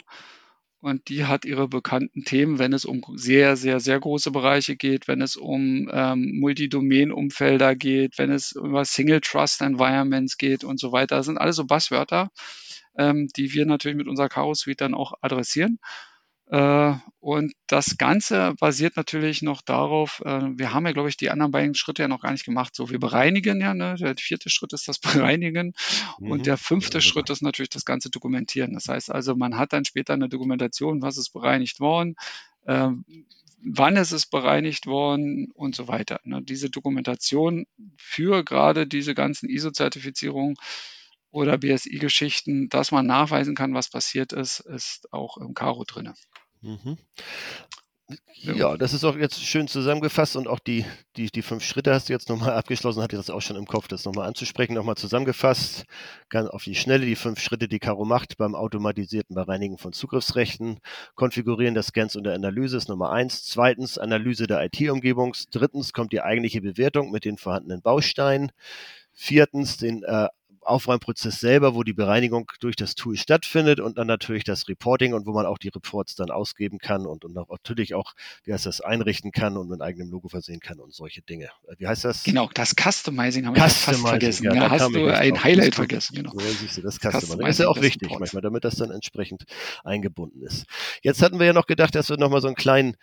Und 0.85 1.09
die 1.09 1.25
hat 1.25 1.45
ihre 1.45 1.67
bekannten 1.67 2.25
Themen, 2.25 2.59
wenn 2.59 2.71
es 2.71 2.85
um 2.85 3.01
sehr, 3.15 3.55
sehr, 3.55 3.79
sehr 3.79 3.99
große 3.99 4.29
Bereiche 4.29 4.75
geht, 4.75 5.07
wenn 5.07 5.21
es 5.21 5.35
um 5.35 5.89
ähm, 5.91 6.39
Multidomain-Umfelder 6.39 7.75
geht, 7.75 8.19
wenn 8.19 8.31
es 8.31 8.51
über 8.51 8.85
Single 8.85 9.21
Trust 9.21 9.61
Environments 9.61 10.37
geht 10.37 10.63
und 10.63 10.79
so 10.79 10.91
weiter. 10.91 11.15
Das 11.15 11.25
sind 11.25 11.39
alles 11.39 11.55
so 11.55 11.65
Buzzwörter 11.65 12.29
ähm, 12.97 13.27
die 13.35 13.53
wir 13.53 13.65
natürlich 13.65 13.97
mit 13.97 14.07
unserer 14.07 14.29
Karo 14.29 14.53
Suite 14.53 14.81
dann 14.81 14.93
auch 14.93 15.13
adressieren. 15.21 15.79
Äh, 16.47 16.93
und 17.19 17.53
das 17.65 17.97
Ganze 17.97 18.53
basiert 18.59 18.97
natürlich 18.97 19.41
noch 19.41 19.61
darauf, 19.63 20.21
äh, 20.23 20.41
wir 20.55 20.73
haben 20.73 20.85
ja, 20.85 20.91
glaube 20.91 21.09
ich, 21.09 21.17
die 21.17 21.31
anderen 21.31 21.51
beiden 21.51 21.73
Schritte 21.73 22.03
ja 22.03 22.07
noch 22.07 22.21
gar 22.21 22.31
nicht 22.31 22.45
gemacht. 22.45 22.75
So, 22.75 22.89
wir 22.91 22.99
bereinigen 22.99 23.61
ja, 23.61 23.73
ne? 23.73 23.95
der 23.95 24.15
vierte 24.15 24.49
Schritt 24.49 24.73
ist 24.73 24.87
das 24.87 24.99
Bereinigen 25.33 25.73
mhm. 26.19 26.31
und 26.31 26.45
der 26.45 26.57
fünfte 26.57 26.99
ja, 26.99 27.01
Schritt 27.01 27.29
ist 27.31 27.41
natürlich 27.41 27.69
das 27.69 27.85
Ganze 27.85 28.11
dokumentieren. 28.11 28.73
Das 28.73 28.87
heißt 28.87 29.11
also, 29.11 29.35
man 29.35 29.57
hat 29.57 29.73
dann 29.73 29.85
später 29.85 30.13
eine 30.13 30.29
Dokumentation, 30.29 31.01
was 31.01 31.17
ist 31.17 31.31
bereinigt 31.31 31.79
worden, 31.79 32.15
äh, 32.67 32.89
wann 33.65 33.97
ist 33.97 34.11
es 34.11 34.27
bereinigt 34.27 34.85
worden 34.85 35.49
und 35.55 35.75
so 35.75 35.87
weiter. 35.87 36.19
Ne? 36.25 36.43
Diese 36.43 36.69
Dokumentation 36.69 37.65
für 37.97 38.43
gerade 38.43 38.85
diese 38.85 39.15
ganzen 39.15 39.49
ISO-Zertifizierungen 39.49 40.57
oder 41.35 41.57
BSI-Geschichten, 41.57 42.69
dass 42.69 42.91
man 42.91 43.05
nachweisen 43.05 43.55
kann, 43.55 43.73
was 43.73 43.89
passiert 43.89 44.31
ist, 44.31 44.61
ist 44.61 45.11
auch 45.11 45.37
im 45.37 45.53
Karo 45.53 45.83
drin. 45.83 46.13
Mhm. 46.61 46.97
Ja, 48.35 48.77
das 48.77 48.93
ist 48.93 49.03
auch 49.03 49.17
jetzt 49.17 49.43
schön 49.43 49.67
zusammengefasst 49.67 50.35
und 50.35 50.47
auch 50.47 50.59
die, 50.59 50.85
die, 51.17 51.31
die 51.31 51.41
fünf 51.41 51.63
Schritte 51.63 51.91
hast 51.91 52.07
du 52.07 52.13
jetzt 52.13 52.29
nochmal 52.29 52.51
abgeschlossen, 52.51 53.01
hatte 53.01 53.15
das 53.17 53.31
auch 53.31 53.41
schon 53.41 53.55
im 53.55 53.65
Kopf, 53.65 53.87
das 53.87 54.05
nochmal 54.05 54.27
anzusprechen, 54.27 54.75
nochmal 54.75 54.95
zusammengefasst, 54.95 55.85
ganz 56.29 56.49
auf 56.49 56.63
die 56.63 56.75
Schnelle, 56.75 57.05
die 57.05 57.15
fünf 57.15 57.39
Schritte, 57.39 57.67
die 57.67 57.79
Caro 57.79 58.05
macht 58.05 58.37
beim 58.37 58.53
automatisierten 58.53 59.35
Bereinigen 59.35 59.79
von 59.79 59.91
Zugriffsrechten, 59.91 60.79
Konfigurieren 61.15 61.73
der 61.73 61.83
Scans 61.83 62.15
und 62.15 62.23
der 62.25 62.35
Analyse 62.35 62.77
ist 62.77 62.87
Nummer 62.87 63.11
eins, 63.11 63.43
zweitens 63.43 63.97
Analyse 63.97 64.45
der 64.45 64.63
IT-Umgebung, 64.63 65.35
drittens 65.51 65.91
kommt 65.91 66.13
die 66.13 66.21
eigentliche 66.21 66.61
Bewertung 66.61 67.11
mit 67.11 67.25
den 67.25 67.37
vorhandenen 67.37 67.81
Bausteinen, 67.81 68.51
viertens 69.13 69.77
den 69.77 70.03
äh, 70.03 70.27
Aufräumprozess 70.65 71.39
selber, 71.39 71.75
wo 71.75 71.83
die 71.83 71.93
Bereinigung 71.93 72.51
durch 72.59 72.75
das 72.75 72.95
Tool 72.95 73.17
stattfindet 73.17 73.79
und 73.79 73.97
dann 73.97 74.07
natürlich 74.07 74.43
das 74.43 74.67
Reporting 74.67 75.13
und 75.13 75.25
wo 75.25 75.33
man 75.33 75.45
auch 75.45 75.57
die 75.57 75.69
Reports 75.69 76.15
dann 76.15 76.31
ausgeben 76.31 76.79
kann 76.79 77.05
und, 77.05 77.25
und 77.25 77.33
natürlich 77.33 77.93
auch, 77.93 78.13
wie 78.43 78.53
heißt 78.53 78.65
das, 78.65 78.81
einrichten 78.81 79.31
kann 79.31 79.57
und 79.57 79.69
mit 79.69 79.81
eigenem 79.81 80.09
Logo 80.09 80.27
versehen 80.27 80.59
kann 80.59 80.79
und 80.79 80.93
solche 80.93 81.21
Dinge. 81.21 81.49
Äh, 81.67 81.75
wie 81.77 81.87
heißt 81.87 82.05
das? 82.05 82.23
Genau, 82.23 82.49
das 82.53 82.75
Customizing 82.75 83.45
haben 83.45 83.55
wir 83.55 83.61
fast 83.61 84.01
vergessen. 84.01 84.45
Ja, 84.45 84.53
da 84.53 84.69
hast 84.71 84.93
du 84.93 85.05
ein 85.05 85.43
Highlight 85.43 85.69
das 85.69 85.75
vergessen. 85.75 86.15
Genau. 86.15 86.31
So, 86.31 86.39
siehst 86.39 86.77
du, 86.77 86.81
das 86.81 86.95
Customizing. 86.95 87.19
Customizing 87.21 87.47
ist 87.47 87.59
ja 87.59 87.67
auch 87.67 87.81
wichtig 87.81 88.09
manchmal, 88.17 88.41
damit 88.41 88.63
das 88.63 88.75
dann 88.75 88.91
entsprechend 88.91 89.45
eingebunden 89.83 90.41
ist. 90.43 90.65
Jetzt 91.01 91.21
hatten 91.21 91.39
wir 91.39 91.45
ja 91.45 91.53
noch 91.53 91.67
gedacht, 91.67 91.95
dass 91.95 92.09
wir 92.09 92.17
nochmal 92.17 92.41
so 92.41 92.47
einen 92.47 92.55
kleinen 92.55 92.95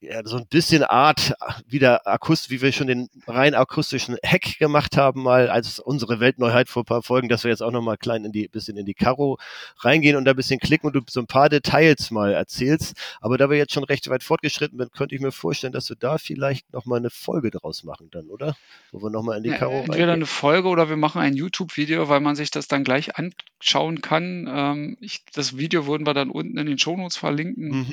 ja, 0.00 0.20
so 0.24 0.36
ein 0.36 0.46
bisschen 0.46 0.82
Art 0.82 1.34
wieder 1.66 2.06
akustisch, 2.06 2.50
wie 2.50 2.60
wir 2.60 2.72
schon 2.72 2.86
den 2.86 3.08
rein 3.26 3.54
akustischen 3.54 4.16
Hack 4.24 4.58
gemacht 4.58 4.96
haben, 4.96 5.22
mal 5.22 5.48
als 5.48 5.78
unsere 5.78 6.20
Weltneuheit 6.20 6.68
vor 6.68 6.82
ein 6.82 6.86
paar 6.86 7.02
Folgen, 7.02 7.28
dass 7.28 7.44
wir 7.44 7.50
jetzt 7.50 7.62
auch 7.62 7.70
noch 7.70 7.82
mal 7.82 7.96
klein 7.96 8.24
in 8.24 8.32
die, 8.32 8.48
bisschen 8.48 8.76
in 8.76 8.86
die 8.86 8.94
Karo 8.94 9.38
reingehen 9.78 10.16
und 10.16 10.24
da 10.24 10.32
ein 10.32 10.36
bisschen 10.36 10.60
klicken 10.60 10.88
und 10.88 10.92
du 10.94 11.00
so 11.08 11.20
ein 11.20 11.26
paar 11.26 11.48
Details 11.48 12.10
mal 12.10 12.32
erzählst. 12.32 12.94
Aber 13.20 13.38
da 13.38 13.48
wir 13.48 13.56
jetzt 13.56 13.72
schon 13.72 13.84
recht 13.84 14.08
weit 14.10 14.22
fortgeschritten 14.22 14.78
sind, 14.78 14.92
könnte 14.92 15.14
ich 15.14 15.20
mir 15.20 15.32
vorstellen, 15.32 15.72
dass 15.72 15.88
wir 15.88 15.96
da 15.96 16.18
vielleicht 16.18 16.72
noch 16.72 16.84
mal 16.84 16.96
eine 16.96 17.10
Folge 17.10 17.50
draus 17.50 17.84
machen 17.84 18.08
dann, 18.10 18.28
oder? 18.28 18.56
Wo 18.92 19.02
wir 19.02 19.10
noch 19.10 19.22
mal 19.22 19.38
in 19.38 19.42
die 19.42 19.50
ja, 19.50 19.56
Karo 19.56 19.72
Entweder 19.72 19.92
reingehen. 19.92 20.10
eine 20.10 20.26
Folge 20.26 20.68
oder 20.68 20.88
wir 20.88 20.96
machen 20.96 21.20
ein 21.20 21.34
YouTube-Video, 21.34 22.08
weil 22.08 22.20
man 22.20 22.36
sich 22.36 22.50
das 22.50 22.68
dann 22.68 22.84
gleich 22.84 23.16
anschauen 23.16 24.02
kann. 24.02 24.46
Ähm, 24.48 24.96
ich, 25.00 25.24
das 25.32 25.56
Video 25.56 25.86
würden 25.86 26.06
wir 26.06 26.14
dann 26.14 26.30
unten 26.30 26.58
in 26.58 26.66
den 26.66 26.78
Shownotes 26.78 27.16
verlinken. 27.16 27.68
Mhm. 27.68 27.90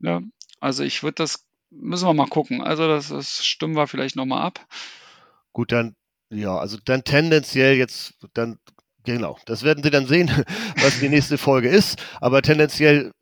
Ja, 0.00 0.20
also 0.60 0.84
ich 0.84 1.02
würde 1.02 1.16
das, 1.16 1.44
müssen 1.70 2.06
wir 2.06 2.14
mal 2.14 2.28
gucken. 2.28 2.62
Also 2.62 2.86
das, 2.88 3.08
das 3.08 3.44
stimmen 3.44 3.76
wir 3.76 3.86
vielleicht 3.86 4.16
nochmal 4.16 4.42
ab. 4.42 4.66
Gut, 5.52 5.72
dann, 5.72 5.96
ja, 6.30 6.56
also 6.56 6.78
dann 6.84 7.04
tendenziell 7.04 7.76
jetzt, 7.76 8.14
dann, 8.34 8.58
genau, 9.04 9.38
das 9.46 9.62
werden 9.62 9.82
Sie 9.82 9.90
dann 9.90 10.06
sehen, 10.06 10.30
was 10.80 11.00
die 11.00 11.08
nächste 11.08 11.38
Folge 11.38 11.68
ist. 11.68 12.02
Aber 12.20 12.42
tendenziell 12.42 13.12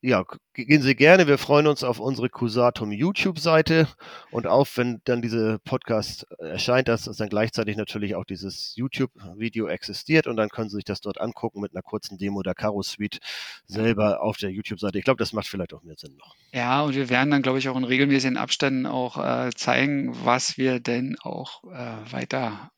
ja, 0.00 0.24
gehen 0.54 0.82
Sie 0.82 0.94
gerne. 0.94 1.26
Wir 1.26 1.38
freuen 1.38 1.66
uns 1.66 1.84
auf 1.84 2.00
unsere 2.00 2.28
Cusatum 2.28 2.92
YouTube-Seite 2.92 3.88
und 4.30 4.46
auch, 4.46 4.66
wenn 4.76 5.00
dann 5.04 5.22
dieser 5.22 5.58
Podcast 5.58 6.26
erscheint, 6.38 6.88
dass 6.88 7.04
dann 7.04 7.28
gleichzeitig 7.28 7.76
natürlich 7.76 8.14
auch 8.14 8.24
dieses 8.24 8.74
YouTube-Video 8.76 9.68
existiert 9.68 10.26
und 10.26 10.36
dann 10.36 10.48
können 10.48 10.68
Sie 10.68 10.76
sich 10.76 10.84
das 10.84 11.00
dort 11.00 11.20
angucken 11.20 11.60
mit 11.60 11.72
einer 11.74 11.82
kurzen 11.82 12.18
Demo 12.18 12.42
der 12.42 12.54
Caro 12.54 12.82
Suite 12.82 13.18
selber 13.66 14.22
auf 14.22 14.36
der 14.36 14.50
YouTube-Seite. 14.50 14.98
Ich 14.98 15.04
glaube, 15.04 15.18
das 15.18 15.32
macht 15.32 15.46
vielleicht 15.46 15.74
auch 15.74 15.82
mehr 15.82 15.96
Sinn 15.96 16.16
noch. 16.16 16.34
Ja, 16.52 16.82
und 16.82 16.94
wir 16.94 17.08
werden 17.10 17.30
dann, 17.30 17.42
glaube 17.42 17.58
ich, 17.58 17.68
auch 17.68 17.76
in 17.76 17.84
regelmäßigen 17.84 18.36
Abständen 18.36 18.86
auch 18.86 19.18
äh, 19.18 19.50
zeigen, 19.54 20.12
was 20.24 20.58
wir 20.58 20.80
denn 20.80 21.16
auch 21.22 21.62
äh, 21.64 22.12
weiter 22.12 22.70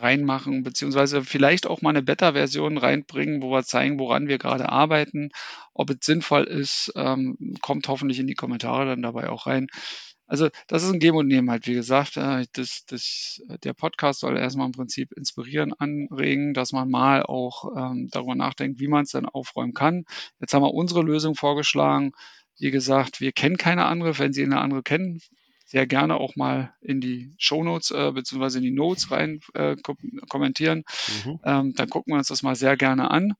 reinmachen, 0.00 0.62
beziehungsweise 0.62 1.24
vielleicht 1.24 1.66
auch 1.66 1.82
mal 1.82 1.90
eine 1.90 2.02
Beta-Version 2.02 2.78
reinbringen, 2.78 3.42
wo 3.42 3.50
wir 3.50 3.64
zeigen, 3.64 3.98
woran 3.98 4.28
wir 4.28 4.38
gerade 4.38 4.68
arbeiten. 4.68 5.30
Ob 5.74 5.90
es 5.90 5.98
sinnvoll 6.02 6.44
ist, 6.44 6.92
ähm, 6.96 7.36
kommt 7.60 7.88
hoffentlich 7.88 8.18
in 8.18 8.26
die 8.26 8.34
Kommentare 8.34 8.86
dann 8.86 9.02
dabei 9.02 9.28
auch 9.30 9.46
rein. 9.46 9.68
Also 10.28 10.50
das 10.66 10.82
ist 10.82 10.92
ein 10.92 11.00
Geben 11.00 11.16
und 11.16 11.26
Nehmen 11.26 11.50
halt, 11.50 11.66
wie 11.66 11.74
gesagt. 11.74 12.18
Äh, 12.18 12.46
das, 12.52 12.84
das, 12.86 13.42
der 13.64 13.72
Podcast 13.72 14.20
soll 14.20 14.36
erstmal 14.36 14.66
im 14.66 14.72
Prinzip 14.72 15.12
inspirieren, 15.12 15.72
anregen, 15.72 16.52
dass 16.52 16.72
man 16.72 16.90
mal 16.90 17.22
auch 17.22 17.64
ähm, 17.76 18.08
darüber 18.12 18.34
nachdenkt, 18.34 18.78
wie 18.78 18.88
man 18.88 19.04
es 19.04 19.12
dann 19.12 19.26
aufräumen 19.26 19.72
kann. 19.72 20.04
Jetzt 20.38 20.52
haben 20.52 20.62
wir 20.62 20.74
unsere 20.74 21.02
Lösung 21.02 21.34
vorgeschlagen. 21.34 22.12
Wie 22.58 22.70
gesagt, 22.70 23.20
wir 23.20 23.32
kennen 23.32 23.56
keine 23.56 23.86
andere. 23.86 24.18
Wenn 24.18 24.34
Sie 24.34 24.42
eine 24.44 24.60
andere 24.60 24.82
kennen, 24.82 25.20
sehr 25.68 25.86
gerne 25.86 26.16
auch 26.16 26.34
mal 26.34 26.74
in 26.80 27.00
die 27.00 27.34
Shownotes 27.36 27.90
äh, 27.90 28.10
bzw. 28.12 28.56
in 28.56 28.64
die 28.64 28.70
Notes 28.70 29.10
rein 29.10 29.40
äh, 29.52 29.76
kommentieren. 30.28 30.84
Mhm. 31.24 31.40
Ähm, 31.44 31.74
dann 31.74 31.90
gucken 31.90 32.14
wir 32.14 32.18
uns 32.18 32.28
das 32.28 32.42
mal 32.42 32.56
sehr 32.56 32.76
gerne 32.76 33.10
an. 33.10 33.34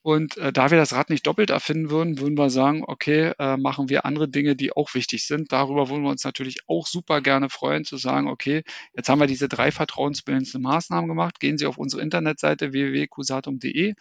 Und 0.00 0.38
äh, 0.38 0.52
da 0.52 0.70
wir 0.70 0.78
das 0.78 0.92
Rad 0.92 1.10
nicht 1.10 1.26
doppelt 1.26 1.50
erfinden 1.50 1.90
würden, 1.90 2.20
würden 2.20 2.38
wir 2.38 2.48
sagen, 2.48 2.84
okay, 2.86 3.32
äh, 3.38 3.56
machen 3.56 3.88
wir 3.90 4.06
andere 4.06 4.28
Dinge, 4.28 4.54
die 4.54 4.72
auch 4.72 4.94
wichtig 4.94 5.26
sind. 5.26 5.50
Darüber 5.52 5.88
würden 5.90 6.04
wir 6.04 6.10
uns 6.10 6.24
natürlich 6.24 6.60
auch 6.66 6.86
super 6.86 7.20
gerne 7.20 7.50
freuen, 7.50 7.84
zu 7.84 7.96
sagen, 7.96 8.28
okay, 8.28 8.62
jetzt 8.94 9.08
haben 9.08 9.18
wir 9.18 9.26
diese 9.26 9.48
drei 9.48 9.72
vertrauensbildenden 9.72 10.62
Maßnahmen 10.62 11.08
gemacht. 11.08 11.40
Gehen 11.40 11.58
Sie 11.58 11.66
auf 11.66 11.76
unsere 11.76 12.02
Internetseite 12.02 12.72
www.cusatum.de. 12.72 13.94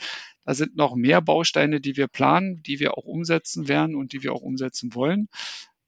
Da 0.45 0.53
sind 0.53 0.75
noch 0.75 0.95
mehr 0.95 1.21
Bausteine, 1.21 1.81
die 1.81 1.97
wir 1.97 2.07
planen, 2.07 2.61
die 2.61 2.79
wir 2.79 2.99
auch 2.99 3.05
umsetzen 3.05 3.67
werden 3.67 3.95
und 3.95 4.13
die 4.13 4.21
wir 4.21 4.31
auch 4.31 4.41
umsetzen 4.41 4.93
wollen. 4.93 5.27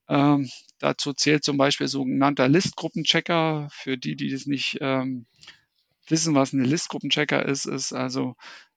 Ähm, 0.10 0.50
dazu 0.80 1.14
zählt 1.14 1.44
zum 1.44 1.58
Beispiel 1.58 1.88
sogenannter 1.88 2.48
Listgruppenchecker. 2.48 3.68
Für 3.72 3.98
die, 3.98 4.16
die 4.16 4.30
das 4.30 4.46
nicht 4.46 4.78
ähm, 4.82 5.26
wissen, 6.08 6.36
was 6.36 6.54
ein 6.54 6.64
Listgruppenchecker 6.64 7.46
ist, 7.46 7.66
ist 7.66 7.94
also, 7.94 8.36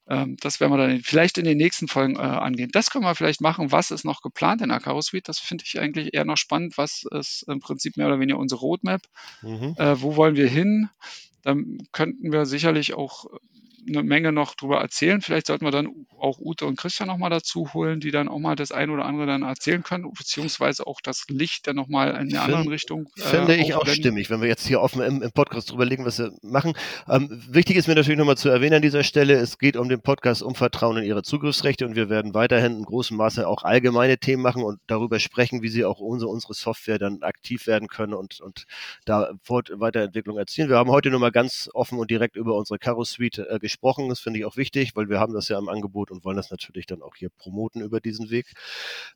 ähm, 0.08 0.36
das 0.40 0.60
werden 0.60 0.72
wir 0.72 0.78
dann 0.78 1.00
vielleicht 1.02 1.38
in 1.38 1.44
den 1.44 1.58
nächsten 1.58 1.88
Folgen 1.88 2.16
äh, 2.16 2.20
angehen. 2.20 2.70
Das 2.72 2.90
können 2.90 3.04
wir 3.04 3.14
vielleicht 3.14 3.40
machen. 3.40 3.72
Was 3.72 3.90
ist 3.90 4.04
noch 4.04 4.22
geplant 4.22 4.62
in 4.62 4.70
Akaro 4.70 5.00
Suite? 5.00 5.28
Das 5.28 5.38
finde 5.38 5.64
ich 5.66 5.78
eigentlich 5.80 6.14
eher 6.14 6.24
noch 6.24 6.36
spannend. 6.36 6.76
Was 6.78 7.04
ist 7.10 7.44
im 7.48 7.60
Prinzip 7.60 7.96
mehr 7.96 8.08
oder 8.08 8.20
weniger 8.20 8.38
unsere 8.38 8.60
Roadmap? 8.60 9.02
Mhm. 9.42 9.74
Äh, 9.78 10.00
wo 10.02 10.16
wollen 10.16 10.36
wir 10.36 10.48
hin? 10.48 10.90
Dann 11.42 11.78
könnten 11.92 12.32
wir 12.32 12.44
sicherlich 12.44 12.94
auch 12.94 13.26
eine 13.88 14.02
Menge 14.02 14.32
noch 14.32 14.54
drüber 14.54 14.80
erzählen. 14.80 15.20
Vielleicht 15.20 15.46
sollten 15.46 15.64
wir 15.64 15.70
dann 15.70 16.06
auch 16.18 16.38
Ute 16.38 16.66
und 16.66 16.76
Christian 16.76 17.08
nochmal 17.08 17.30
dazu 17.30 17.72
holen, 17.72 18.00
die 18.00 18.10
dann 18.10 18.28
auch 18.28 18.38
mal 18.38 18.56
das 18.56 18.72
eine 18.72 18.92
oder 18.92 19.04
andere 19.04 19.26
dann 19.26 19.42
erzählen 19.42 19.82
können, 19.82 20.10
beziehungsweise 20.16 20.86
auch 20.86 21.00
das 21.00 21.24
Licht 21.28 21.66
dann 21.66 21.76
nochmal 21.76 22.10
in 22.10 22.34
eine 22.34 22.40
andere 22.40 22.70
Richtung. 22.70 23.08
Äh, 23.16 23.22
finde 23.22 23.56
ich 23.56 23.74
auch 23.74 23.86
stimmig, 23.86 24.30
wenn 24.30 24.40
wir 24.40 24.48
jetzt 24.48 24.66
hier 24.66 24.80
offen 24.80 25.02
im, 25.02 25.22
im 25.22 25.32
Podcast 25.32 25.70
drüber 25.70 25.84
legen, 25.84 26.04
was 26.04 26.18
wir 26.18 26.32
machen. 26.42 26.74
Ähm, 27.08 27.42
wichtig 27.48 27.76
ist 27.76 27.88
mir 27.88 27.94
natürlich 27.94 28.18
nochmal 28.18 28.36
zu 28.36 28.48
erwähnen 28.48 28.74
an 28.74 28.82
dieser 28.82 29.02
Stelle, 29.02 29.34
es 29.34 29.58
geht 29.58 29.76
um 29.76 29.88
den 29.88 30.00
Podcast 30.00 30.42
um 30.42 30.54
Vertrauen 30.54 30.98
in 30.98 31.04
Ihre 31.04 31.22
Zugriffsrechte 31.22 31.86
und 31.86 31.96
wir 31.96 32.08
werden 32.08 32.34
weiterhin 32.34 32.78
in 32.78 32.84
großem 32.84 33.16
Maße 33.16 33.46
auch 33.46 33.64
allgemeine 33.64 34.18
Themen 34.18 34.42
machen 34.42 34.62
und 34.62 34.80
darüber 34.86 35.18
sprechen, 35.18 35.62
wie 35.62 35.68
Sie 35.68 35.84
auch 35.84 36.00
unsere, 36.00 36.30
unsere 36.30 36.54
Software 36.54 36.98
dann 36.98 37.22
aktiv 37.22 37.66
werden 37.66 37.88
können 37.88 38.14
und, 38.14 38.40
und 38.40 38.66
da 39.04 39.30
Weiterentwicklung 39.48 40.38
erzielen. 40.38 40.68
Wir 40.68 40.76
haben 40.76 40.90
heute 40.90 41.10
nochmal 41.10 41.32
ganz 41.32 41.70
offen 41.72 41.98
und 41.98 42.10
direkt 42.10 42.36
über 42.36 42.54
unsere 42.56 42.78
Caro 42.78 43.04
Suite 43.04 43.38
äh, 43.38 43.58
gesprochen 43.58 43.69
gesprochen. 43.70 44.09
Das 44.09 44.20
finde 44.20 44.40
ich 44.40 44.44
auch 44.44 44.56
wichtig, 44.56 44.96
weil 44.96 45.09
wir 45.09 45.20
haben 45.20 45.33
das 45.33 45.48
ja 45.48 45.59
im 45.59 45.68
Angebot 45.68 46.11
und 46.11 46.24
wollen 46.24 46.37
das 46.37 46.50
natürlich 46.50 46.87
dann 46.87 47.02
auch 47.02 47.14
hier 47.16 47.30
promoten 47.30 47.80
über 47.83 48.00
diesen 48.00 48.30
Weg. 48.30 48.52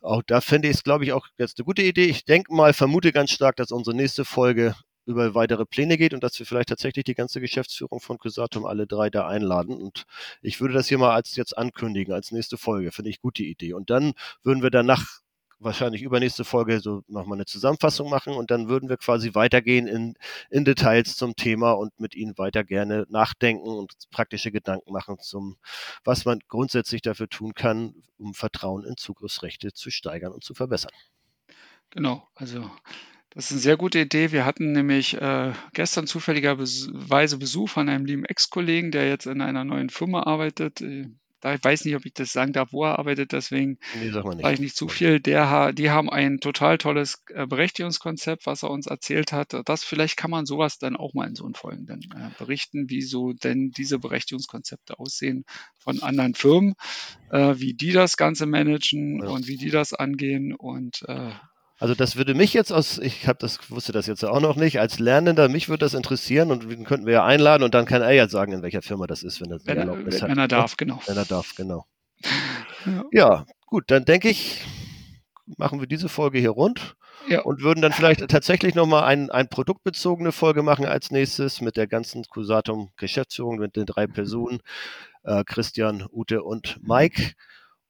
Auch 0.01 0.23
da 0.23 0.41
finde 0.41 0.69
ich 0.69 0.77
es, 0.77 0.85
glaube 0.85 1.05
ich, 1.05 1.13
auch 1.13 1.27
jetzt 1.39 1.59
eine 1.59 1.65
gute 1.65 1.83
Idee. 1.83 2.07
Ich 2.07 2.25
denke 2.25 2.55
mal, 2.55 2.73
vermute 2.73 3.13
ganz 3.13 3.31
stark, 3.31 3.57
dass 3.57 3.73
unsere 3.73 3.97
nächste 3.97 4.25
Folge 4.25 4.75
über 5.07 5.35
weitere 5.35 5.67
Pläne 5.67 5.99
geht 5.99 6.15
und 6.15 6.23
dass 6.25 6.39
wir 6.39 6.47
vielleicht 6.47 6.71
tatsächlich 6.71 7.05
die 7.05 7.15
ganze 7.15 7.41
Geschäftsführung 7.41 8.01
von 8.01 8.19
Cusatum 8.19 8.65
alle 8.65 8.87
drei 8.87 9.11
da 9.11 9.27
einladen. 9.27 9.77
Und 9.77 10.05
ich 10.41 10.61
würde 10.61 10.75
das 10.75 10.89
hier 10.89 10.99
mal 10.99 11.15
als 11.15 11.37
jetzt 11.37 11.59
ankündigen, 11.59 12.15
als 12.15 12.33
nächste 12.33 12.57
Folge. 12.57 12.93
Finde 12.93 13.11
ich 13.11 13.21
gute 13.21 13.43
Idee. 13.43 13.75
Und 13.75 13.91
dann 13.91 14.15
würden 14.43 14.63
wir 14.63 14.71
danach 14.71 15.21
wahrscheinlich 15.65 16.03
übernächste 16.03 16.45
Folge 16.45 16.81
so 16.81 17.03
nochmal 17.09 17.39
eine 17.39 17.47
Zusammenfassung 17.47 18.11
machen 18.11 18.35
und 18.35 18.51
dann 18.51 18.69
würden 18.69 18.89
wir 18.89 18.97
quasi 18.97 19.35
weitergehen 19.35 19.87
in, 19.87 20.15
in 20.51 20.65
Details 20.65 21.17
zum 21.17 21.37
Thema 21.37 21.73
und 21.73 21.99
mit 21.99 22.15
Ihnen 22.15 22.39
weiter 22.39 22.65
gerne 22.65 23.07
nachdenken 23.09 23.69
und 23.69 23.93
praktische 24.11 24.53
Gedanken 24.53 24.93
machen 24.93 25.19
zum, 25.19 25.57
was 26.05 26.25
man 26.25 26.41
grundsätzlich 26.49 27.03
dafür 27.03 27.29
tun 27.29 27.55
kann, 27.55 27.95
um 28.19 28.35
Vertrauen 28.35 28.85
in 28.85 28.97
Zugriffsrechte 28.97 29.73
zu 29.73 29.91
steigern 29.91 30.33
und 30.33 30.45
zu 30.45 30.55
verbessern. 30.55 30.93
Genau, 31.91 32.29
also 32.35 32.71
das 33.31 33.47
ist 33.47 33.53
eine 33.53 33.61
sehr 33.61 33.77
gute 33.77 33.99
Idee. 33.99 34.31
Wir 34.31 34.45
hatten 34.45 34.73
nämlich 34.73 35.15
äh, 35.15 35.53
gestern 35.73 36.07
zufälligerweise 36.07 37.39
Besuch 37.39 37.69
von 37.69 37.89
einem 37.89 38.05
lieben 38.05 38.25
Ex-Kollegen, 38.25 38.93
der 38.93 39.09
jetzt 39.09 39.27
in 39.27 39.41
einer 39.41 39.65
neuen 39.65 39.91
Firma 39.91 40.23
arbeitet. 40.23 40.81
Äh, 41.45 41.57
ich 41.57 41.65
weiß 41.65 41.85
nicht, 41.85 41.95
ob 41.95 42.07
ich 42.07 42.15
das 42.15 42.33
sagen 42.33 42.53
darf, 42.53 42.73
wo 42.73 42.85
er 42.85 42.99
arbeitet, 42.99 43.33
deswegen 43.33 43.79
nee, 44.01 44.11
sage 44.11 44.53
ich 44.53 44.61
nicht 44.61 44.77
zu 44.77 44.89
viel. 44.89 45.21
Der, 45.21 45.73
die 45.73 45.91
haben 45.91 46.11
ein 46.11 46.41
total 46.41 46.79
tolles 46.79 47.23
äh, 47.29 47.47
Berechtigungskonzept, 47.47 48.47
was 48.47 48.63
er 48.63 48.71
uns 48.71 48.87
erzählt 48.87 49.33
hat. 49.33 49.55
Das 49.67 49.85
vielleicht 49.85 50.17
kann 50.17 50.31
man 50.31 50.47
sowas 50.47 50.79
dann 50.79 50.97
auch 50.97 51.15
mal 51.15 51.29
in 51.29 51.35
so 51.35 51.45
einen 51.45 51.55
Folgen 51.55 51.87
dann 51.87 52.01
äh, 52.01 52.31
berichten, 52.39 52.89
wie 52.89 53.03
so 53.03 53.33
denn 53.33 53.71
diese 53.71 53.99
Berechtigungskonzepte 53.99 54.99
aussehen 54.99 55.45
von 55.79 56.03
anderen 56.03 56.35
Firmen, 56.35 56.75
äh, 57.31 57.55
wie 57.59 57.75
die 57.75 57.93
das 57.93 58.17
Ganze 58.17 58.47
managen 58.47 59.23
ja. 59.23 59.29
und 59.29 59.47
wie 59.47 59.57
die 59.57 59.71
das 59.71 59.93
angehen 59.93 60.55
und 60.55 61.05
äh, 61.09 61.31
also 61.79 61.95
das 61.95 62.17
würde 62.17 62.35
mich 62.35 62.55
jetzt 62.55 62.73
aus, 62.73 62.99
ich 62.99 63.27
habe 63.27 63.39
das 63.41 63.71
wusste 63.71 63.93
das 63.93 64.07
jetzt 64.07 64.25
auch 64.25 64.41
noch 64.41 64.57
nicht, 64.57 64.81
als 64.81 64.99
Lernender, 64.99 65.49
mich 65.49 65.69
würde 65.69 65.85
das 65.85 65.95
interessieren 65.95 66.51
und 66.51 66.71
den 66.71 66.85
könnten 66.85 67.07
wir 67.07 67.15
ja 67.15 67.25
einladen 67.25 67.65
und 67.65 67.75
dann 67.75 67.85
kann 67.85 68.03
er 68.03 68.13
ja 68.13 68.29
sagen, 68.29 68.53
in 68.53 68.63
welcher 68.63 68.83
Firma 68.83 69.07
das 69.07 69.23
ist, 69.23 69.41
wenn 69.41 69.51
er 69.51 69.59
wenn, 69.65 69.79
er, 69.79 69.89
wenn, 69.89 70.23
hat. 70.23 70.29
Wenn 70.29 70.39
er 70.39 70.49
darf, 70.49 70.77
genau. 70.77 71.01
Wenn 71.07 71.17
er 71.17 71.25
darf, 71.25 71.55
genau. 71.57 71.85
Ja, 72.87 73.05
ja 73.13 73.47
gut, 73.67 73.85
dann 73.89 74.05
denke 74.05 74.29
ich, 74.29 74.63
machen 75.57 75.81
wir 75.81 75.87
diese 75.87 76.09
Folge 76.09 76.39
hier 76.39 76.51
rund 76.51 76.97
ja. 77.29 77.43
und 77.43 77.63
würden 77.63 77.83
dann 77.83 77.93
vielleicht 77.93 78.29
tatsächlich 78.29 78.75
nochmal 78.75 79.05
ein, 79.05 79.31
ein 79.31 79.49
produktbezogene 79.49 80.33
Folge 80.33 80.63
machen 80.63 80.87
als 80.87 81.11
nächstes 81.11 81.61
mit 81.61 81.77
der 81.77 81.87
ganzen 81.87 82.25
Cusatum 82.25 82.91
Geschäftsführung 82.97 83.57
mit 83.57 83.77
den 83.77 83.87
drei 83.87 84.07
Personen, 84.07 84.61
äh, 85.25 85.45
Christian, 85.45 86.07
Ute 86.13 86.43
und 86.43 86.79
Mike 86.83 87.33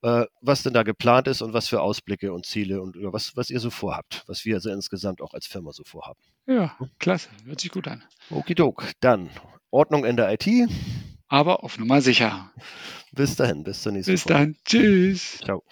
äh, 0.04 0.26
was 0.42 0.62
denn 0.62 0.74
da 0.74 0.82
geplant 0.82 1.28
ist 1.28 1.40
und 1.40 1.54
was 1.54 1.68
für 1.68 1.80
Ausblicke 1.80 2.32
und 2.34 2.44
Ziele 2.44 2.82
und 2.82 2.94
was, 3.00 3.36
was 3.36 3.48
ihr 3.48 3.58
so 3.58 3.70
vorhabt, 3.70 4.22
was 4.26 4.44
wir 4.44 4.56
also 4.56 4.70
insgesamt 4.70 5.22
auch 5.22 5.32
als 5.32 5.46
Firma 5.46 5.72
so 5.72 5.82
vorhaben. 5.82 6.20
Ja, 6.46 6.76
klasse, 6.98 7.30
hört 7.46 7.60
sich 7.60 7.70
gut 7.70 7.88
an. 7.88 8.04
Okidok, 8.28 8.84
dann 9.00 9.30
Ordnung 9.70 10.04
in 10.04 10.16
der 10.16 10.30
IT. 10.30 10.46
Aber 11.26 11.64
auf 11.64 11.78
Nummer 11.78 12.02
sicher. 12.02 12.52
Bis 13.12 13.34
dahin, 13.36 13.64
bis 13.64 13.82
zur 13.82 13.92
nächsten 13.92 14.12
Bis 14.12 14.22
Folge. 14.24 14.38
dann, 14.38 14.56
tschüss. 14.64 15.38
Ciao. 15.42 15.62